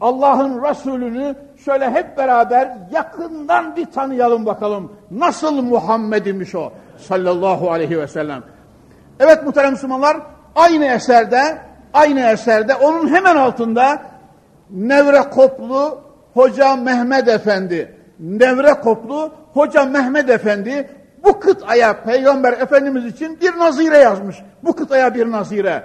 [0.00, 4.92] Allah'ın Resulünü şöyle hep beraber yakından bir tanıyalım bakalım.
[5.10, 8.42] Nasıl Muhammed imiş o sallallahu aleyhi ve sellem.
[9.20, 10.16] Evet muhterem Müslümanlar
[10.56, 11.58] aynı eserde
[11.94, 14.02] aynı eserde onun hemen altında
[14.70, 15.98] Nevre Koplu
[16.34, 20.88] Hoca Mehmet Efendi Nevre Koplu Hoca Mehmet Efendi
[21.24, 24.36] bu kıtaya Peygamber Efendimiz için bir nazire yazmış.
[24.62, 25.82] Bu kıtaya bir nazire.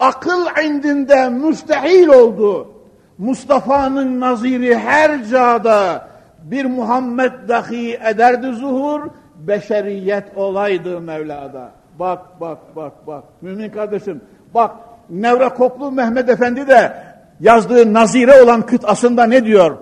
[0.00, 2.73] Akıl indinde müstehil oldu.
[3.18, 6.08] Mustafa'nın naziri her cada
[6.42, 9.00] bir Muhammed dahi ederdi zuhur,
[9.36, 11.70] beşeriyet olaydı Mevla'da.
[11.98, 13.24] Bak, bak, bak, bak.
[13.40, 14.20] Mümin kardeşim,
[14.54, 14.70] bak
[15.10, 16.92] Nevre Koklu Mehmet Efendi de
[17.40, 19.76] yazdığı nazire olan kıtasında ne diyor?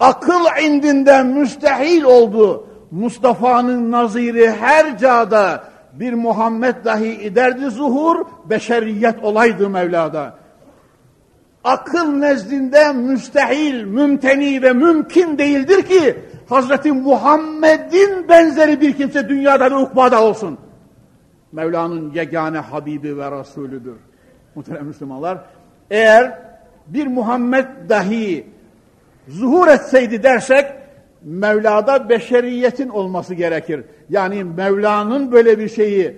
[0.00, 2.66] Akıl indinden müstehil oldu.
[2.90, 10.34] Mustafa'nın naziri her cada bir Muhammed dahi ederdi zuhur, beşeriyet olaydı Mevla'da.
[11.64, 16.16] Akıl nezdinde müstehil, mümteni ve mümkün değildir ki
[16.48, 20.58] Hazreti Muhammed'in benzeri bir kimse dünyada ve ukbada olsun.
[21.52, 23.96] Mevla'nın yegane Habibi ve Resulüdür.
[24.54, 25.38] Muhterem Müslümanlar,
[25.90, 26.38] eğer
[26.86, 28.46] bir Muhammed dahi
[29.28, 30.66] zuhur etseydi dersek,
[31.22, 33.84] Mevla'da beşeriyetin olması gerekir.
[34.10, 36.16] Yani Mevla'nın böyle bir şeyi,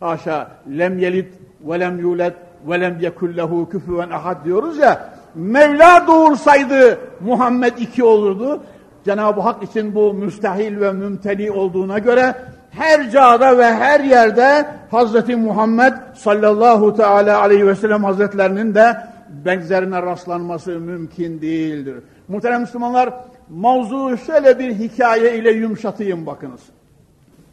[0.00, 1.32] haşa, lem yelit
[1.64, 2.34] ve lem yulet
[2.68, 8.60] ve lem yekullehu küfüven ahad diyoruz ya, Mevla doğursaydı Muhammed iki olurdu.
[9.04, 12.34] Cenab-ı Hak için bu müstahil ve mümteni olduğuna göre
[12.70, 18.96] her cağda ve her yerde Hazreti Muhammed sallallahu teala aleyhi ve sellem hazretlerinin de
[19.44, 21.94] benzerine rastlanması mümkün değildir.
[22.28, 23.14] Muhterem Müslümanlar,
[23.50, 26.60] mavzu şöyle bir hikaye ile yumuşatayım bakınız.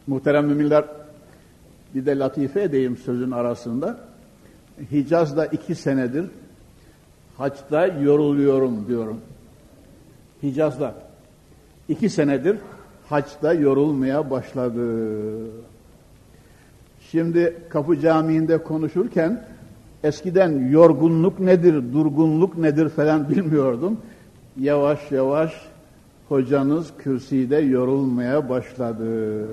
[0.06, 0.84] Muhterem müminler,
[1.94, 3.96] bir de latife edeyim sözün arasında.
[4.92, 6.24] Hicaz'da iki senedir
[7.38, 9.20] haçta yoruluyorum diyorum.
[10.42, 10.94] Hicaz'da.
[11.88, 12.58] iki senedir
[13.08, 14.84] haçta yorulmaya başladı.
[17.10, 19.44] Şimdi Kapı Camii'nde konuşurken
[20.04, 24.00] eskiden yorgunluk nedir, durgunluk nedir falan bilmiyordum.
[24.60, 25.52] Yavaş yavaş
[26.28, 29.46] hocanız kürsüde yorulmaya başladı.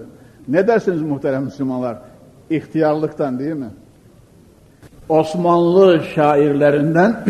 [0.48, 1.98] Ne dersiniz muhterem Müslümanlar?
[2.50, 3.70] İhtiyarlıktan değil mi?
[5.10, 7.26] Osmanlı şairlerinden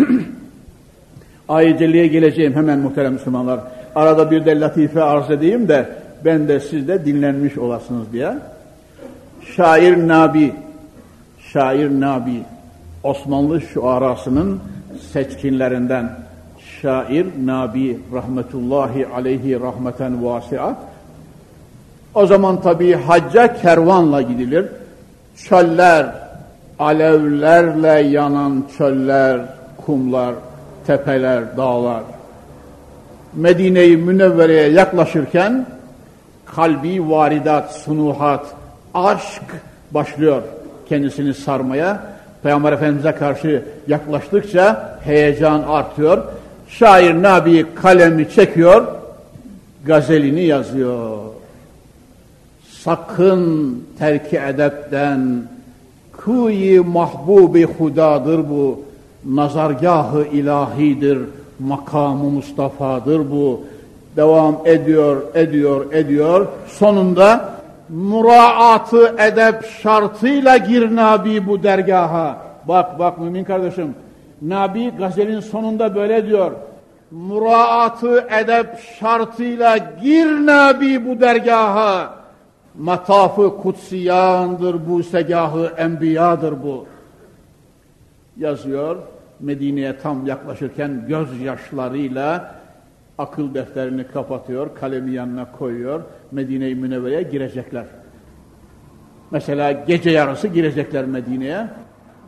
[1.50, 3.60] ayeteliğe geleceğim hemen muhterem Müslümanlar.
[3.96, 5.90] Arada bir de latife arz edeyim de
[6.26, 8.34] ben de siz de dinlenmiş olasınız diye.
[9.56, 10.54] Şair Nabi,
[11.54, 12.44] şair Nabi,
[13.04, 14.60] Osmanlı şuarasının
[15.14, 16.12] seçkinlerinden
[16.82, 20.78] şair Nabi rahmetullahi aleyhi rahmeten vasi'a.
[22.14, 24.66] O zaman tabii hacca kervanla gidilir.
[25.38, 26.29] Çöller,
[26.80, 29.40] alevlerle yanan çöller,
[29.86, 30.36] kumlar,
[30.88, 32.04] tepeler, dağlar.
[33.34, 35.66] Medine-i Münevvere'ye yaklaşırken
[36.46, 38.46] kalbi varidat, sunuhat,
[38.94, 39.44] aşk
[39.92, 40.42] başlıyor
[40.90, 42.04] kendisini sarmaya.
[42.44, 46.24] Peygamber Efendimiz'e karşı yaklaştıkça heyecan artıyor.
[46.70, 48.88] Şair Nabi kalemi çekiyor,
[49.86, 51.18] gazelini yazıyor.
[52.70, 55.44] Sakın terki edepten,
[56.30, 58.80] kuyi mahbubi hudadır bu,
[59.26, 61.20] nazargahı ilahidir,
[61.60, 63.62] makamı Mustafa'dır bu.
[64.16, 66.48] Devam ediyor, ediyor, ediyor.
[66.68, 67.54] Sonunda
[67.90, 72.38] muraatı edep şartıyla gir Nabi bu dergaha.
[72.68, 73.96] Bak bak mümin kardeşim.
[74.42, 76.52] Nabi gazelin sonunda böyle diyor.
[77.12, 78.68] Muraatı edep
[79.00, 82.19] şartıyla gir Nabi bu dergaha.
[82.78, 86.86] Matafı kutsiyandır bu segahı enbiyadır bu.
[88.38, 88.98] Yazıyor.
[89.40, 92.56] Medine'ye tam yaklaşırken gözyaşlarıyla
[93.18, 96.02] akıl defterini kapatıyor, kalemi yanına koyuyor,
[96.32, 97.86] Medine-i Münevvere'ye girecekler.
[99.32, 101.68] Mesela gece yarısı girecekler Medine'ye.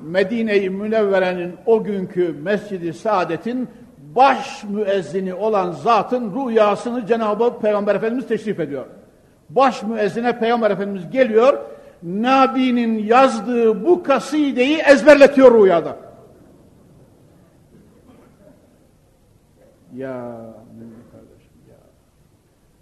[0.01, 3.69] Medine-i Münevvere'nin o günkü Mescid-i Saadet'in
[4.15, 8.85] baş müezzini olan zatın rüyasını Cenab-ı Peygamber Efendimiz teşrif ediyor.
[9.55, 11.57] Baş müezzine Peygamber Efendimiz geliyor,
[12.03, 15.97] Nabi'nin yazdığı bu kasideyi ezberletiyor rüyada.
[19.95, 20.13] Ya
[21.11, 21.77] kardeşim ya.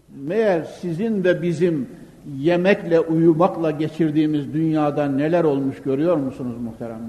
[0.10, 1.90] Meğer sizin ve bizim
[2.38, 7.00] yemekle uyumakla geçirdiğimiz dünyada neler olmuş görüyor musunuz muhterem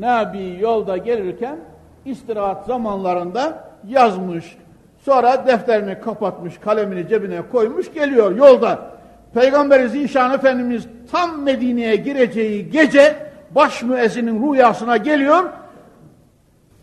[0.00, 1.58] Nabi yolda gelirken
[2.04, 4.56] istirahat zamanlarında yazmış.
[5.04, 8.90] Sonra defterini kapatmış, kalemini cebine koymuş, geliyor yolda.
[9.34, 13.16] Peygamber Zişan Efendimiz tam Medine'ye gireceği gece
[13.50, 15.44] baş müezzinin rüyasına geliyor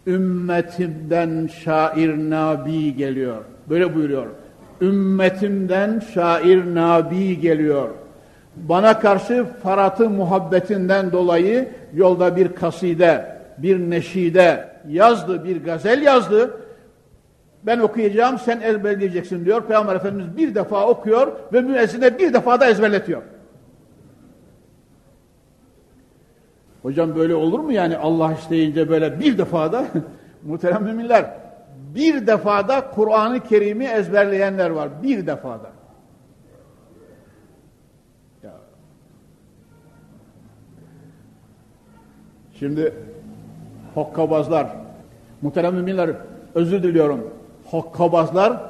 [0.08, 3.38] ümmetimden şair nabi geliyor.
[3.70, 4.28] Böyle buyuruyor.
[4.82, 7.90] Ümmetimden şair nabi geliyor.
[8.56, 16.58] Bana karşı Farat'ı muhabbetinden dolayı yolda bir kaside, bir neşide yazdı, bir gazel yazdı.
[17.66, 19.62] Ben okuyacağım, sen ezberleyeceksin diyor.
[19.68, 23.22] Peygamber Efendimiz bir defa okuyor ve müezzine bir defa da ezberletiyor.
[26.82, 29.86] Hocam böyle olur mu yani Allah isteyince böyle bir defada
[30.44, 31.26] muhterem müminler
[31.96, 34.90] bir defada Kur'an-ı Kerim'i ezberleyenler var.
[35.04, 35.70] Bir defada.
[38.44, 38.52] Ya.
[42.54, 42.94] Şimdi
[43.94, 44.68] hokkabazlar
[45.42, 46.10] muhterem müminler
[46.56, 47.41] özür diliyorum.
[47.72, 48.62] Hokkabazlar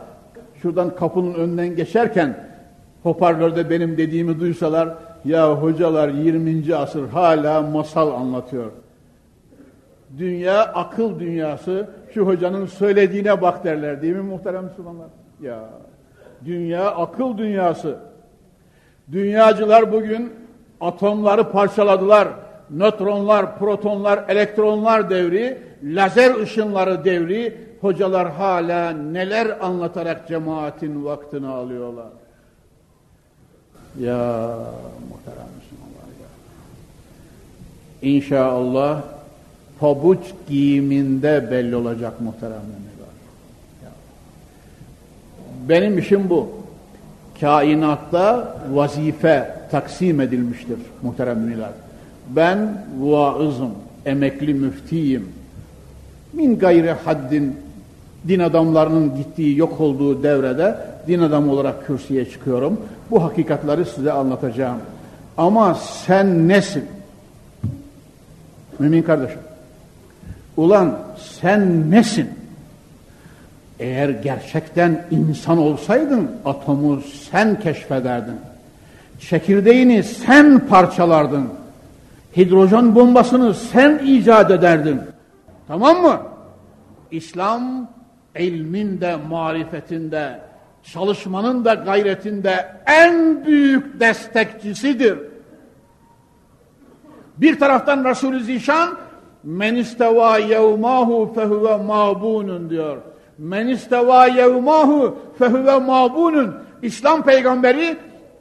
[0.62, 2.47] şuradan kapının önünden geçerken
[3.04, 4.89] hoparlörde benim dediğimi duysalar
[5.26, 6.76] ya hocalar 20.
[6.76, 8.72] asır hala masal anlatıyor.
[10.18, 11.89] Dünya akıl dünyası.
[12.14, 15.08] Şu hocanın söylediğine bak derler değil mi muhterem Müslümanlar?
[15.41, 15.60] Ya
[16.45, 17.95] dünya akıl dünyası.
[19.12, 20.34] Dünyacılar bugün
[20.82, 22.28] atomları parçaladılar.
[22.70, 27.58] Nötronlar, protonlar, elektronlar devri, lazer ışınları devri.
[27.82, 32.10] Hocalar hala neler anlatarak cemaatin vaktini alıyorlar.
[34.00, 34.48] Ya
[35.10, 36.30] muhterem Müslümanlar ya.
[38.02, 39.02] İnşallah
[39.80, 42.62] pabuç giyiminde belli olacak muhterem.
[45.70, 46.50] Benim işim bu.
[47.40, 51.54] Kainatta vazife taksim edilmiştir muhterem.
[52.30, 53.72] Ben vaızım,
[54.06, 55.41] emekli müftiyim.
[56.34, 57.56] Min gayri haddin
[58.28, 60.78] din adamlarının gittiği, yok olduğu devrede
[61.08, 62.82] din adamı olarak kürsüye çıkıyorum.
[63.12, 64.78] Bu hakikatları size anlatacağım.
[65.38, 66.86] Ama sen nesin?
[68.80, 69.40] Mümin kardeşim.
[70.58, 71.00] Ulan
[71.40, 72.30] sen nesin?
[73.80, 77.02] Eğer gerçekten insan olsaydın atomu
[77.32, 78.36] sen keşfederdin.
[79.20, 81.50] Çekirdeğini sen parçalardın.
[82.38, 85.02] Hidrojen bombasını sen icat ederdin.
[85.72, 86.22] Tamam mı?
[87.11, 87.89] İslam
[88.39, 90.39] ilmin de marifetinde,
[90.84, 95.19] çalışmanın da gayretinde en büyük destekçisidir.
[97.38, 98.89] Bir taraftan Resulü Zişan
[99.43, 102.97] men isteva yevmahu fehuve mabunun diyor.
[103.38, 106.55] Men isteva yevmahu fehuve mabunun.
[106.82, 107.97] İslam peygamberi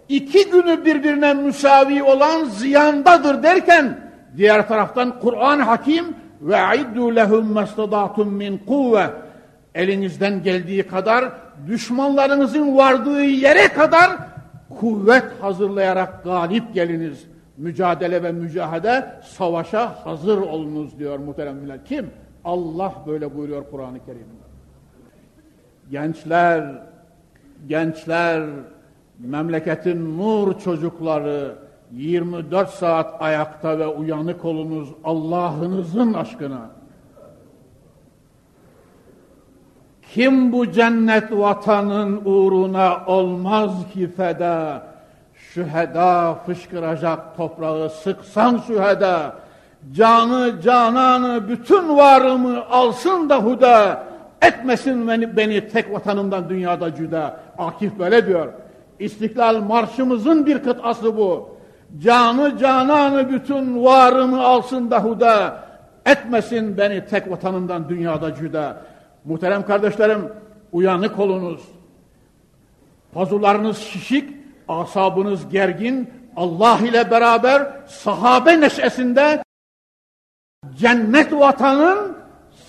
[0.08, 3.98] iki günü birbirine müsavi olan ziyandadır derken
[4.36, 6.04] diğer taraftan Kur'an hakim
[6.40, 9.10] ve aiddu lehum mastadatum min kuvve
[9.74, 11.32] elinizden geldiği kadar
[11.66, 14.10] düşmanlarınızın vardığı yere kadar
[14.80, 17.24] kuvvet hazırlayarak galip geliniz.
[17.56, 21.84] Mücadele ve mücahede savaşa hazır olunuz diyor muhteremler.
[21.84, 22.10] Kim?
[22.44, 24.50] Allah böyle buyuruyor Kur'an-ı Kerim'de.
[25.90, 26.82] Gençler,
[27.68, 28.42] gençler,
[29.18, 31.54] memleketin nur çocukları
[31.92, 36.70] 24 saat ayakta ve uyanık olunuz Allah'ınızın aşkına.
[40.14, 44.86] Kim bu cennet vatanın uğruna olmaz ki feda?
[45.34, 49.34] Şüheda fışkıracak toprağı sıksan şüheda.
[49.92, 54.02] Canı cananı bütün varımı alsın da huda.
[54.42, 57.40] Etmesin beni, beni tek vatanımdan dünyada cüda.
[57.58, 58.48] Akif böyle diyor.
[58.98, 61.49] İstiklal marşımızın bir kıtası bu.
[61.98, 65.64] Canı cananı bütün varımı alsın da huda.
[66.06, 68.82] Etmesin beni tek vatanımdan dünyada cüda.
[69.24, 70.32] Muhterem kardeşlerim
[70.72, 71.60] uyanık olunuz.
[73.14, 74.36] Pazularınız şişik,
[74.68, 76.10] asabınız gergin.
[76.36, 79.42] Allah ile beraber sahabe neşesinde
[80.76, 82.16] cennet vatanın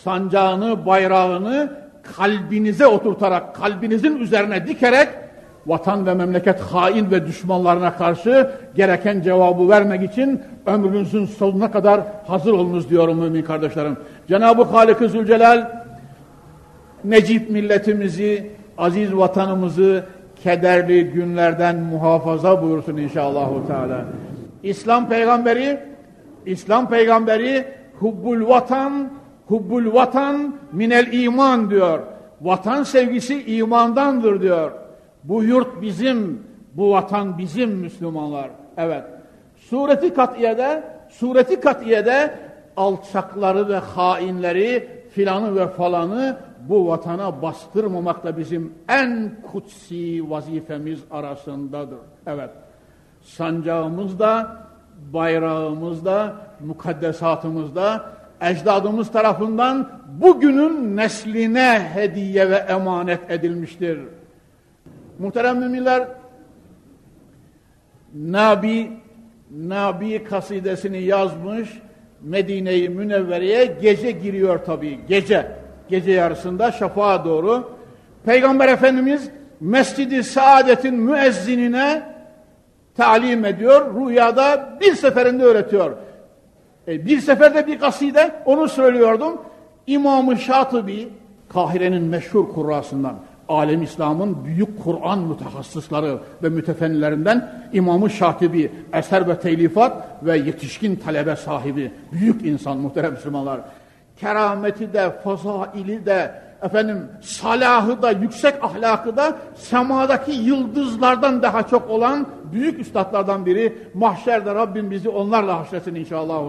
[0.04, 1.82] sancağını, bayrağını
[2.18, 5.10] kalbinize oturtarak, kalbinizin üzerine dikerek
[5.68, 12.53] vatan ve memleket hain ve düşmanlarına karşı gereken cevabı vermek için ömrünüzün sonuna kadar hazır
[12.53, 13.97] olunuz diyorum mümin kardeşlerim.
[14.28, 15.82] Cenab-ı Halik-i Zülcelal
[17.03, 20.05] Necip milletimizi, aziz vatanımızı
[20.43, 24.05] kederli günlerden muhafaza buyursun inşallahu teala.
[24.64, 25.80] İslam peygamberi
[26.45, 27.66] İslam peygamberi
[27.99, 29.09] hubbul vatan
[29.47, 31.99] hubbul vatan minel iman diyor.
[32.41, 34.72] Vatan sevgisi imandandır diyor.
[35.24, 36.44] Bu yurt bizim,
[36.74, 38.50] bu vatan bizim Müslümanlar.
[38.78, 39.04] Evet.
[39.56, 42.36] Sureti katiyede, sureti katiyede
[42.78, 46.38] alçakları ve hainleri filanı ve falanı
[46.70, 52.00] bu vatana bastırmamak da bizim en kutsi vazifemiz arasındadır.
[52.28, 52.50] Evet.
[53.22, 54.58] Sancağımız da,
[55.14, 58.06] bayrağımız da, mukaddesatımız da
[58.42, 59.90] ecdadımız tarafından
[60.22, 64.00] bugünün nesline hediye ve emanet edilmiştir.
[65.22, 66.08] Muhterem müminler,
[68.16, 68.92] Nabi,
[69.52, 71.70] Nabi kasidesini yazmış,
[72.22, 75.52] Medine-i Münevvere'ye gece giriyor tabii, gece.
[75.90, 77.72] Gece yarısında şafağa doğru.
[78.26, 82.04] Peygamber Efendimiz Mescid-i Saadet'in müezzinine
[82.98, 83.96] talim ediyor.
[83.96, 85.92] Rüyada bir seferinde öğretiyor.
[86.88, 89.42] E, bir seferde bir kaside onu söylüyordum.
[89.88, 91.10] İmam-ı Şatıbi,
[91.50, 93.16] Kahire'nin meşhur kurrasından,
[93.52, 101.36] alem İslam'ın büyük Kur'an mütehassısları ve mütefennilerinden İmam-ı Şatibi, eser ve telifat ve yetişkin talebe
[101.36, 103.62] sahibi, büyük insan muhterem Müslümanlar.
[104.18, 106.32] Kerameti de, fazaili de,
[106.62, 113.78] efendim salahı da, yüksek ahlakı da semadaki yıldızlardan daha çok olan büyük üstadlardan biri.
[113.93, 116.41] Mahşerde Rabbim bizi onlarla haşretsin inşallah.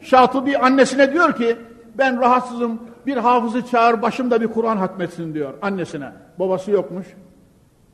[0.00, 1.56] Şatıbi annesine diyor ki
[1.98, 6.12] ben rahatsızım bir hafızı çağır başımda bir Kur'an hatmetsin diyor annesine.
[6.38, 7.06] Babası yokmuş.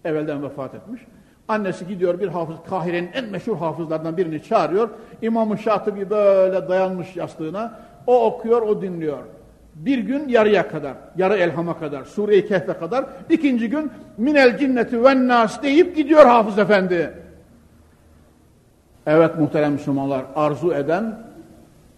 [0.04, 1.02] Evvelden vefat etmiş.
[1.48, 4.88] Annesi gidiyor bir hafız, Kahire'nin en meşhur hafızlarından birini çağırıyor.
[5.22, 7.78] İmam-ı Şatıbi böyle dayanmış yastığına.
[8.06, 9.18] O okuyor, o dinliyor.
[9.74, 13.04] Bir gün yarıya kadar, yarı elhama kadar, Sure-i Kehf'e kadar.
[13.30, 17.14] ikinci gün minel cinneti ve nas deyip gidiyor Hafız Efendi.
[19.06, 21.18] Evet muhterem Müslümanlar, arzu eden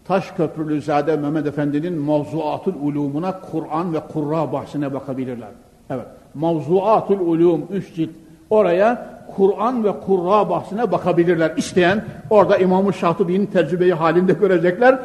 [0.05, 5.48] Taş Köprülü Zade Mehmet Efendi'nin Mavzuatul Ulumuna Kur'an ve Kurra bahsine bakabilirler.
[5.90, 8.11] Evet, Mavzuatul Ulum 3 cilt
[8.50, 11.52] oraya Kur'an ve Kurra bahsine bakabilirler.
[11.57, 14.98] İsteyen orada İmam-ı Şatıbi'nin tecrübeyi halinde görecekler.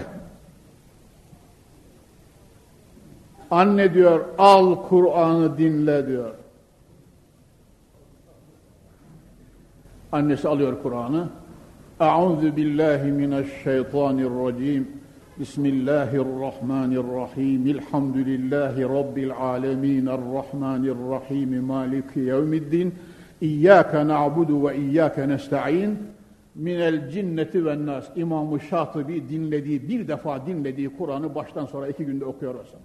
[3.52, 6.32] Anne diyor al Kur'an'ı dinle diyor.
[10.12, 11.30] Annesi alıyor Kur'an'ı.
[12.02, 14.88] Euzu billahi mineşşeytanirracim.
[15.40, 17.68] Bismillahirrahmanirrahim.
[17.68, 20.06] Elhamdülillahi Rabbil alemin.
[20.06, 21.64] Errahmanirrahim.
[21.64, 22.96] Maliki yevmiddin.
[23.42, 25.98] İyyâke na'budu ve iyyâke nesta'in.
[26.56, 28.06] Minel cinneti ve nas.
[28.16, 32.80] İmam-ı Şatibi dinlediği, bir defa dinlediği Kur'an'ı baştan sonra iki günde okuyor olsun.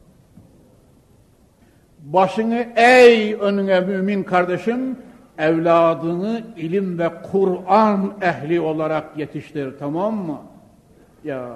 [2.05, 4.97] Başını ey önüne mümin kardeşim,
[5.39, 10.39] evladını ilim ve Kur'an ehli olarak yetiştir tamam mı?
[11.25, 11.49] Ya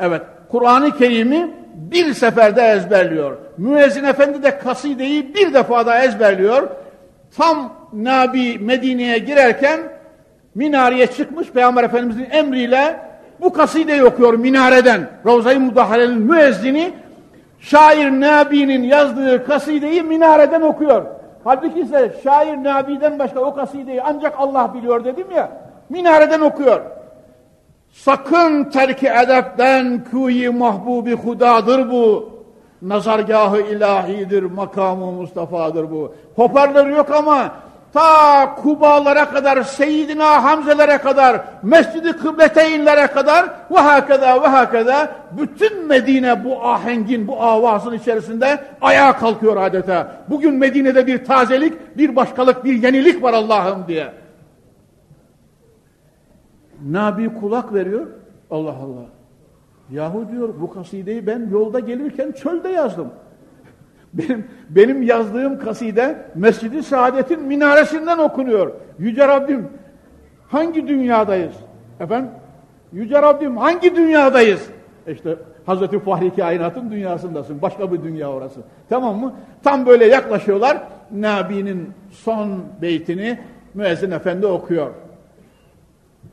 [0.00, 3.36] Evet, Kur'an-ı Kerim'i bir seferde ezberliyor.
[3.58, 6.68] Müezzin Efendi de kasideyi bir defada ezberliyor.
[7.36, 9.80] Tam Nabi Medine'ye girerken
[10.54, 13.00] minareye çıkmış Peygamber Efendimiz'in emriyle
[13.40, 15.10] bu kasideyi okuyor minareden.
[15.26, 16.92] Ravza-i Mudahale'nin müezzini
[17.60, 21.06] şair Nabi'nin yazdığı kasideyi minareden okuyor.
[21.44, 25.50] Halbuki ise şair Nabi'den başka o kasideyi ancak Allah biliyor dedim ya.
[25.88, 26.80] Minareden okuyor.
[27.92, 32.30] Sakın terki edepten kuyi mahbubi hudadır bu.
[32.82, 36.14] Nazargahı ilahidir, makamı Mustafa'dır bu.
[36.36, 37.50] Hoparlör yok ama
[37.92, 46.44] ta Kubalara kadar, Seyyidina Hamzelere kadar, Mescid-i Kıbleteynlere kadar ve hakeda ve hakeda bütün Medine
[46.44, 50.12] bu ahengin, bu avazın içerisinde ayağa kalkıyor adeta.
[50.28, 54.12] Bugün Medine'de bir tazelik, bir başkalık, bir yenilik var Allah'ım diye.
[56.90, 58.06] Nabi kulak veriyor.
[58.50, 59.06] Allah Allah.
[59.90, 63.08] Yahu diyor bu kasideyi ben yolda gelirken çölde yazdım.
[64.14, 68.72] Benim, benim yazdığım kaside Mescid-i Saadet'in minaresinden okunuyor.
[68.98, 69.68] Yüce Rabbim
[70.48, 71.54] hangi dünyadayız?
[72.00, 72.30] Efendim?
[72.92, 74.60] Yüce Rabbim hangi dünyadayız?
[75.08, 75.36] İşte
[75.66, 77.62] Hazreti Fahri Kainat'ın dünyasındasın.
[77.62, 78.60] Başka bir dünya orası.
[78.88, 79.34] Tamam mı?
[79.62, 80.78] Tam böyle yaklaşıyorlar.
[81.12, 83.38] Nabi'nin son beytini
[83.74, 84.90] müezzin efendi okuyor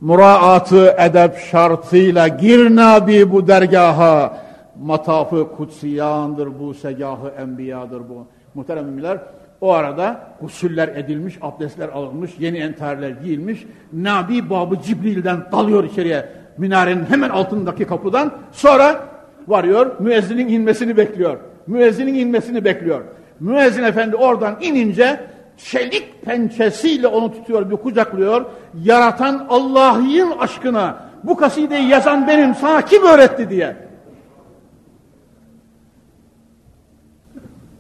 [0.02, 4.38] muraatı edep şartıyla gir nabi bu dergaha
[4.82, 8.28] matafı kutsiyandır bu segahı enbiyadır bu.
[8.54, 9.20] Muhterem müminler
[9.62, 13.66] o arada gusüller edilmiş abdestler alınmış yeni enterler giyilmiş.
[13.94, 18.32] Nabi babı cibril'den dalıyor içeriye minarenin hemen altındaki kapıdan.
[18.52, 19.08] Sonra
[19.48, 21.38] varıyor müezzinin inmesini bekliyor.
[21.68, 23.02] Müezzinin inmesini bekliyor.
[23.40, 25.20] Müezzin efendi oradan inince
[25.58, 28.46] çelik pençesiyle onu tutuyor, bir kucaklıyor.
[28.84, 33.87] Yaratan Allah'ın aşkına bu kasideyi yazan benim sana kim öğretti diye.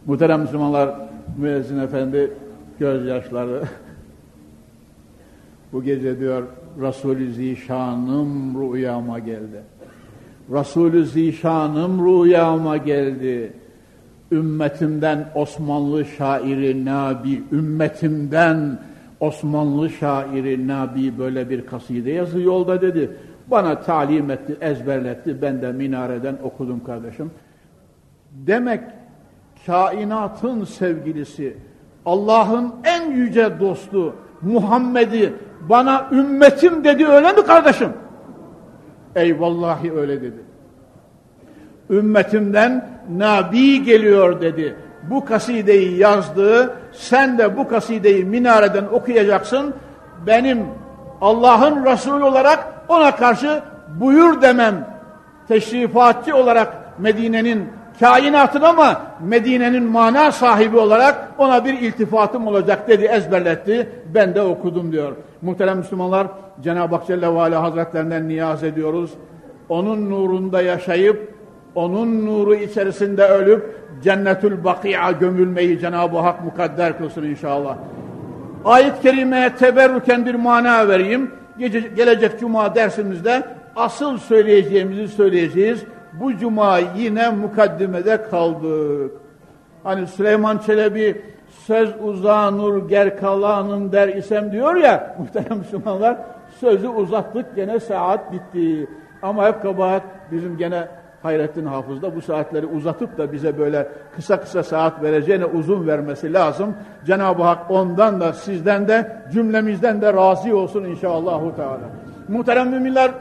[0.07, 0.95] Muhterem Müslümanlar,
[1.37, 2.31] müezzin efendi
[2.79, 3.63] gözyaşları
[5.73, 6.43] bu gece diyor
[6.81, 9.61] Resulü Zişanım rüyama geldi.
[10.51, 13.53] Resulü Zişanım rüyama geldi
[14.31, 18.79] ümmetimden Osmanlı şairi Nabi, ümmetimden
[19.19, 23.11] Osmanlı şairi Nabi böyle bir kaside yazı yolda dedi.
[23.47, 25.41] Bana talim etti, ezberletti.
[25.41, 27.31] Ben de minareden okudum kardeşim.
[28.31, 28.81] Demek
[29.67, 31.57] kainatın sevgilisi,
[32.05, 35.33] Allah'ın en yüce dostu Muhammed'i
[35.69, 37.89] bana ümmetim dedi öyle mi kardeşim?
[39.15, 40.47] Eyvallahi öyle dedi
[41.89, 44.75] ümmetimden Nabi geliyor dedi.
[45.09, 49.73] Bu kasideyi yazdı, sen de bu kasideyi minareden okuyacaksın.
[50.27, 50.65] Benim
[51.21, 53.61] Allah'ın Resulü olarak ona karşı
[53.99, 54.97] buyur demem.
[55.47, 63.89] Teşrifatçı olarak Medine'nin kainatın ama Medine'nin mana sahibi olarak ona bir iltifatım olacak dedi, ezberletti.
[64.13, 65.15] Ben de okudum diyor.
[65.41, 66.27] Muhterem Müslümanlar,
[66.63, 69.11] Cenab-ı Hak Celle ve Ala Hazretlerinden niyaz ediyoruz.
[69.69, 71.33] Onun nurunda yaşayıp
[71.75, 77.77] onun nuru içerisinde ölüp cennetül baki'a gömülmeyi Cenab-ı Hak mukadder kılsın inşallah.
[78.65, 81.31] Ayet-i kerimeye teberrüken bir mana vereyim.
[81.59, 83.43] Gece, gelecek cuma dersimizde
[83.75, 85.83] asıl söyleyeceğimizi söyleyeceğiz.
[86.19, 89.11] Bu cuma yine mukaddimede kaldık.
[89.83, 96.17] Hani Süleyman Çelebi söz uzanur gerkalanın der isem diyor ya muhterem Müslümanlar
[96.59, 98.87] sözü uzattık gene saat bitti.
[99.21, 100.87] Ama hep kabahat bizim gene
[101.23, 106.33] Hayrettin Hafız da bu saatleri uzatıp da bize böyle kısa kısa saat vereceğine uzun vermesi
[106.33, 106.73] lazım.
[107.05, 111.89] Cenab-ı Hak ondan da sizden de cümlemizden de razı olsun inşallahü teala.
[112.27, 113.11] Muhterem müminler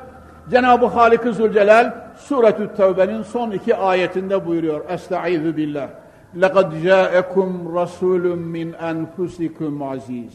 [0.49, 4.89] Cenab-ı Halik-i Zülcelal Suretü Tevbe'nin son iki ayetinde buyuruyor.
[4.89, 5.87] Estaizu billah.
[6.37, 8.25] لَقَدْ جَاءَكُمْ رَسُولٌ
[8.55, 10.33] مِّنْ أَنْفُسِكُمْ aziz.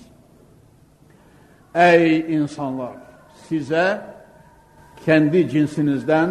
[1.75, 2.93] Ey insanlar!
[3.49, 4.01] Size
[5.05, 6.31] kendi cinsinizden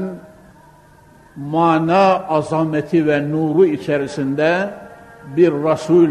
[1.36, 4.70] mana azameti ve nuru içerisinde
[5.38, 6.10] bir Resul,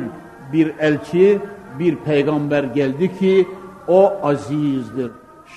[0.53, 1.39] bir elçi,
[1.79, 3.49] bir peygamber geldi ki
[3.89, 5.11] o azizdir.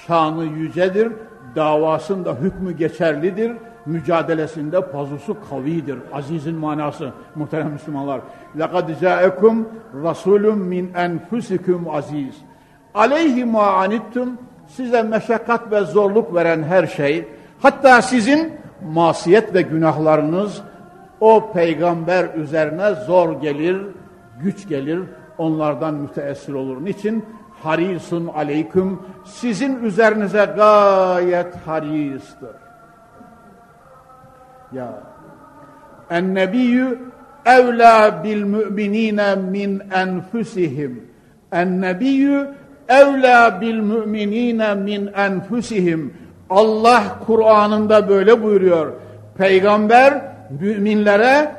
[0.08, 1.12] Şanı yücedir,
[1.56, 3.52] davasında hükmü geçerlidir,
[3.86, 5.98] mücadelesinde pazusu kavidir.
[6.14, 8.22] Azizin manası muhterem Müslümanlar.
[8.58, 9.64] لَقَدْ جَاءَكُمْ
[10.04, 12.36] رَسُولٌ مِنْ اَنْفُسِكُمْ aziz.
[12.94, 14.30] Aleyhi ma anittum
[14.68, 17.28] size meşakkat ve zorluk veren her şey
[17.62, 18.54] hatta sizin
[18.94, 20.62] masiyet ve günahlarınız
[21.20, 23.82] o peygamber üzerine zor gelir,
[24.42, 25.00] güç gelir,
[25.38, 26.86] onlardan müteessir olur.
[26.86, 27.26] Niçin?
[27.63, 32.57] Harisun aleyküm sizin üzerinize gayet haristir.
[34.73, 34.93] Ya
[36.11, 36.99] Ennebiyyü
[37.47, 41.07] evlâ bil müminine min enfusihim.
[41.53, 42.49] Ennebiyyü
[42.89, 46.15] evlâ bil müminine min enfusihim.
[46.51, 48.93] Allah Kur'an'ında böyle buyuruyor.
[49.39, 50.23] Peygamber
[50.61, 51.53] müminlere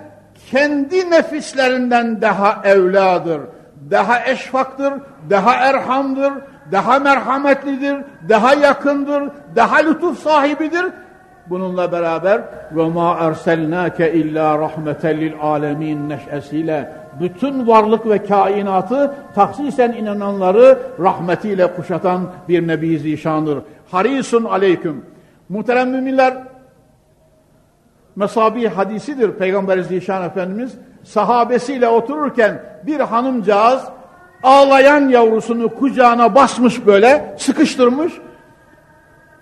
[0.51, 3.41] kendi nefislerinden daha evladır,
[3.91, 4.93] daha eşfaktır,
[5.29, 6.33] daha erhamdır,
[6.71, 7.97] daha merhametlidir,
[8.29, 9.23] daha yakındır,
[9.55, 10.85] daha lütuf sahibidir.
[11.49, 19.91] Bununla beraber ve ma erselnake illa rahmeten lil alemin neşesiyle bütün varlık ve kainatı taksisen
[19.91, 23.59] inananları rahmetiyle kuşatan bir nebi zişandır.
[23.91, 25.05] Harisun aleyküm.
[25.49, 26.33] Muhterem müminler
[28.15, 33.83] Mesabi hadisidir Peygamber Zişan Efendimiz sahabesiyle otururken bir hanımcağız
[34.43, 38.13] ağlayan yavrusunu kucağına basmış böyle sıkıştırmış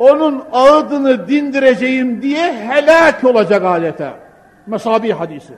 [0.02, 4.14] onun ağıdını dindireceğim diye helak olacak adeta.
[4.68, 5.54] Mesabi hadisi.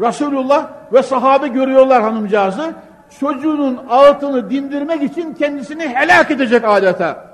[0.00, 2.74] Resulullah ve sahabe görüyorlar hanımcağızı.
[3.20, 7.26] Çocuğunun ağıtını dindirmek için kendisini helak edecek adeta.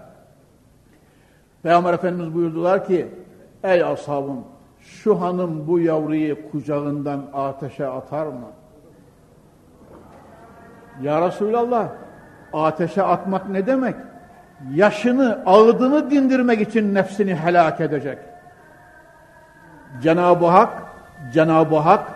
[1.62, 3.08] Peygamber Efendimiz buyurdular ki,
[3.64, 4.44] ey ashabım
[4.88, 8.48] şu hanım bu yavruyu kucağından ateşe atar mı?
[11.02, 11.88] Ya Resulallah,
[12.52, 13.94] ateşe atmak ne demek?
[14.74, 18.18] Yaşını, ağıdını dindirmek için nefsini helak edecek.
[20.02, 20.82] Cenab-ı Hak,
[21.32, 22.12] Cenab-ı Hak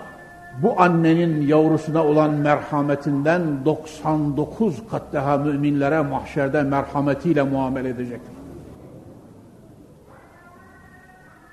[0.62, 8.41] bu annenin yavrusuna olan merhametinden 99 kat daha müminlere mahşerde merhametiyle muamele edecektir.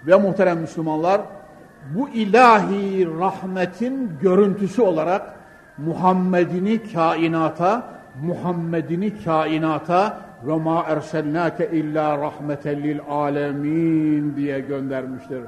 [0.08, 1.22] Ve muhterem Müslümanlar
[1.96, 5.34] bu ilahi rahmetin görüntüsü olarak
[5.78, 7.84] Muhammed'ini kainata,
[8.24, 15.42] Muhammed'ini kainata ve ma erselnake illa rahmeten lil alemin diye göndermiştir.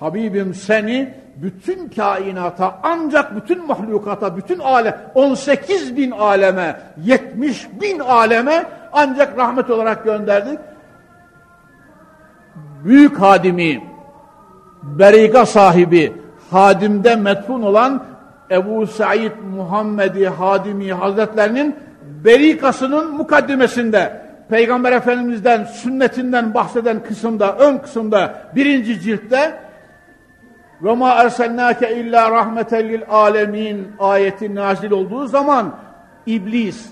[0.00, 8.66] Habibim seni bütün kainata ancak bütün mahlukata, bütün alem 18 bin aleme, 70 bin aleme
[8.92, 10.58] ancak rahmet olarak gönderdik
[12.86, 13.84] büyük hadimi,
[14.82, 16.12] beriga sahibi,
[16.50, 18.04] hadimde metfun olan
[18.50, 21.76] Ebu Said Muhammedi Hadimi Hazretlerinin
[22.24, 29.54] berikasının mukaddimesinde Peygamber Efendimiz'den sünnetinden bahseden kısımda, ön kısımda birinci ciltte
[30.82, 35.74] ve ma ersennâke illa rahmeten lil alemin ayeti nazil olduğu zaman
[36.26, 36.86] iblis,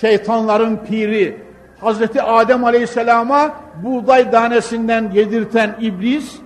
[0.00, 1.43] şeytanların piri,
[1.83, 3.51] Hazreti Adem Aleyhisselam'a
[3.83, 6.39] buğday tanesinden yedirten iblis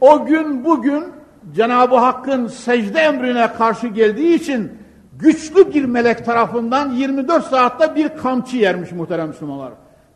[0.00, 1.04] o gün bugün
[1.54, 4.72] Cenab-ı Hakk'ın secde emrine karşı geldiği için
[5.12, 9.72] güçlü bir melek tarafından 24 saatte bir kamçı yermiş muhterem Müslümanlar.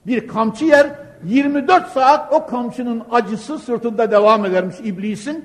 [0.06, 0.86] Bir kamçı yer
[1.24, 5.44] 24 saat o kamçının acısı sırtında devam edermiş iblisin.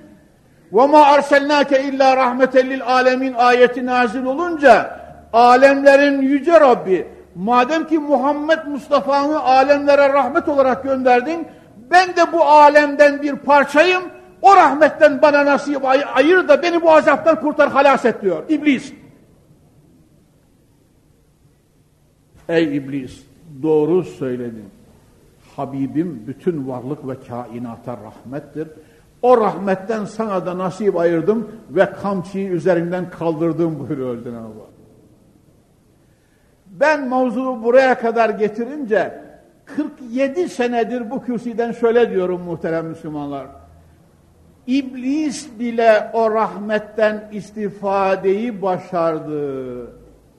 [0.73, 4.99] وَمَا أَرْسَلْنَاكَ اِلَّا رَحْمَةً لِلْعَالَمِينَ ayeti nazil olunca
[5.32, 11.46] alemlerin yüce Rabbi madem ki Muhammed Mustafa'nı alemlere rahmet olarak gönderdin
[11.90, 14.02] ben de bu alemden bir parçayım
[14.42, 18.92] o rahmetten bana nasip ay ayır da beni bu azaptan kurtar halas et diyor İblis.
[22.48, 23.22] Ey iblis
[23.62, 24.64] doğru söyledin.
[25.56, 28.68] Habibim bütün varlık ve kainata rahmettir.
[29.22, 34.71] O rahmetten sana da nasip ayırdım ve kamçıyı üzerinden kaldırdım buyuruyor Cenab-ı Hak.
[36.72, 39.22] Ben mevzuu buraya kadar getirince
[39.64, 43.46] 47 senedir bu kürsüden şöyle diyorum muhterem Müslümanlar.
[44.66, 49.86] İblis bile o rahmetten istifadeyi başardı.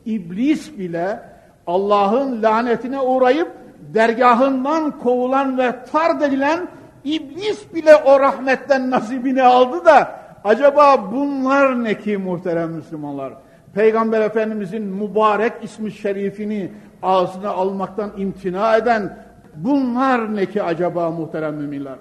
[0.05, 1.19] İblis bile
[1.67, 3.51] Allah'ın lanetine uğrayıp
[3.93, 6.67] dergahından kovulan ve tard edilen
[7.03, 13.34] İblis bile o rahmetten nasibini aldı da acaba bunlar ne ki muhterem Müslümanlar?
[13.74, 16.71] Peygamber Efendimizin mübarek ismi şerifini
[17.03, 19.17] ağzına almaktan imtina eden
[19.55, 21.95] bunlar ne ki acaba muhterem müminler?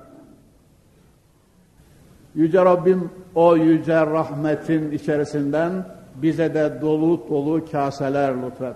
[2.34, 5.72] Yüce Rabbim o yüce rahmetin içerisinden
[6.14, 8.74] bize de dolu dolu kaseler lütfet.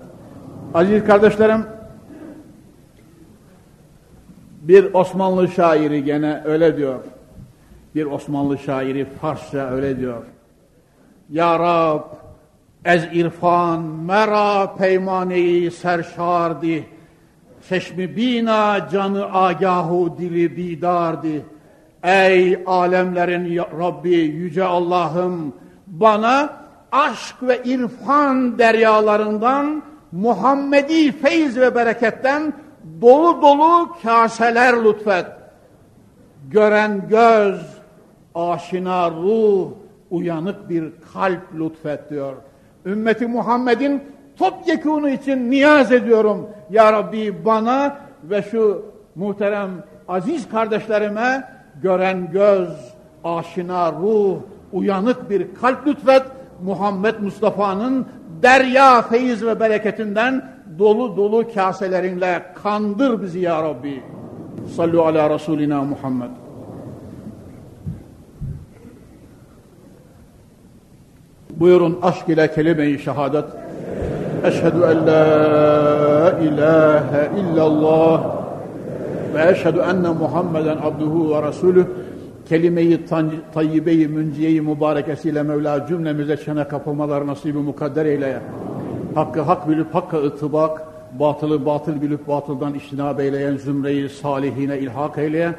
[0.75, 1.67] Aziz kardeşlerim,
[4.69, 7.01] Bir Osmanlı şairi gene öyle diyor.
[7.95, 10.23] Bir Osmanlı şairi Farsça öyle diyor.
[11.31, 12.01] Ya Rab,
[12.85, 16.87] ez irfan mera peymane-i serşardi,
[17.69, 21.45] çeşmi bina canı agahu dili bidardi.
[22.03, 25.55] Ey alemlerin Rabbi, yüce Allah'ım,
[25.87, 26.57] bana
[26.93, 32.53] aşk ve irfan deryalarından, Muhammedi feyz ve bereketten
[33.01, 35.27] dolu dolu kaseler lütfet.
[36.51, 37.61] Gören göz,
[38.35, 39.69] aşina ruh,
[40.11, 42.37] uyanık bir kalp lütfet diyor.
[42.87, 44.03] Ümmeti Muhammed'in
[44.37, 46.49] topyekunu için niyaz ediyorum.
[46.71, 48.83] Ya Rabbi bana ve şu
[49.15, 49.71] muhterem
[50.09, 51.45] aziz kardeşlerime
[51.83, 52.69] gören göz,
[53.25, 54.37] aşina ruh,
[54.73, 56.23] uyanık bir kalp lütfet.
[56.65, 58.07] Muhammed Mustafa'nın
[58.43, 64.03] derya feyiz ve bereketinden dolu dolu kaselerinle kandır bizi ya Rabbi.
[64.77, 66.46] Sallu ala Resulina Muhammed.
[71.61, 73.45] Buyurun aşk ile kelime-i şehadet.
[74.45, 78.25] Eşhedü en la ilahe illallah
[79.35, 81.85] ve eşhedü enne Muhammeden abduhu ve resulüh
[82.49, 83.01] kelime-i
[83.55, 88.39] tayyibe-i münciye-i mübarekesiyle Mevla cümlemize çene kapılmalar nasibi mukadder eyleye.
[89.15, 90.83] Hakkı hak bilip hakka ıtıbak,
[91.19, 95.55] batılı batıl bilip batıldan iştinab eyleyen zümreyi salihine ilhak eyleyen,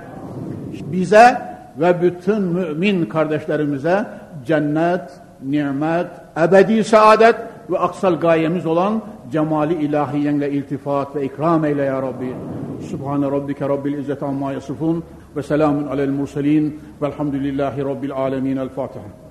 [0.92, 1.42] bize
[1.80, 4.06] ve bütün mümin kardeşlerimize
[4.46, 5.02] cennet,
[5.44, 6.08] nimet,
[6.38, 7.36] ebedi saadet
[7.70, 12.34] ve aksal gayemiz olan cemali ilahiyenle iltifat ve ikram eyle ya Rabbi.
[12.90, 15.04] Subhane rabbike rabbil izzeti amma yasifun
[15.36, 18.58] ve selamun alel murselin velhamdülillahi rabbil alemin.
[18.58, 19.27] El Fatiha.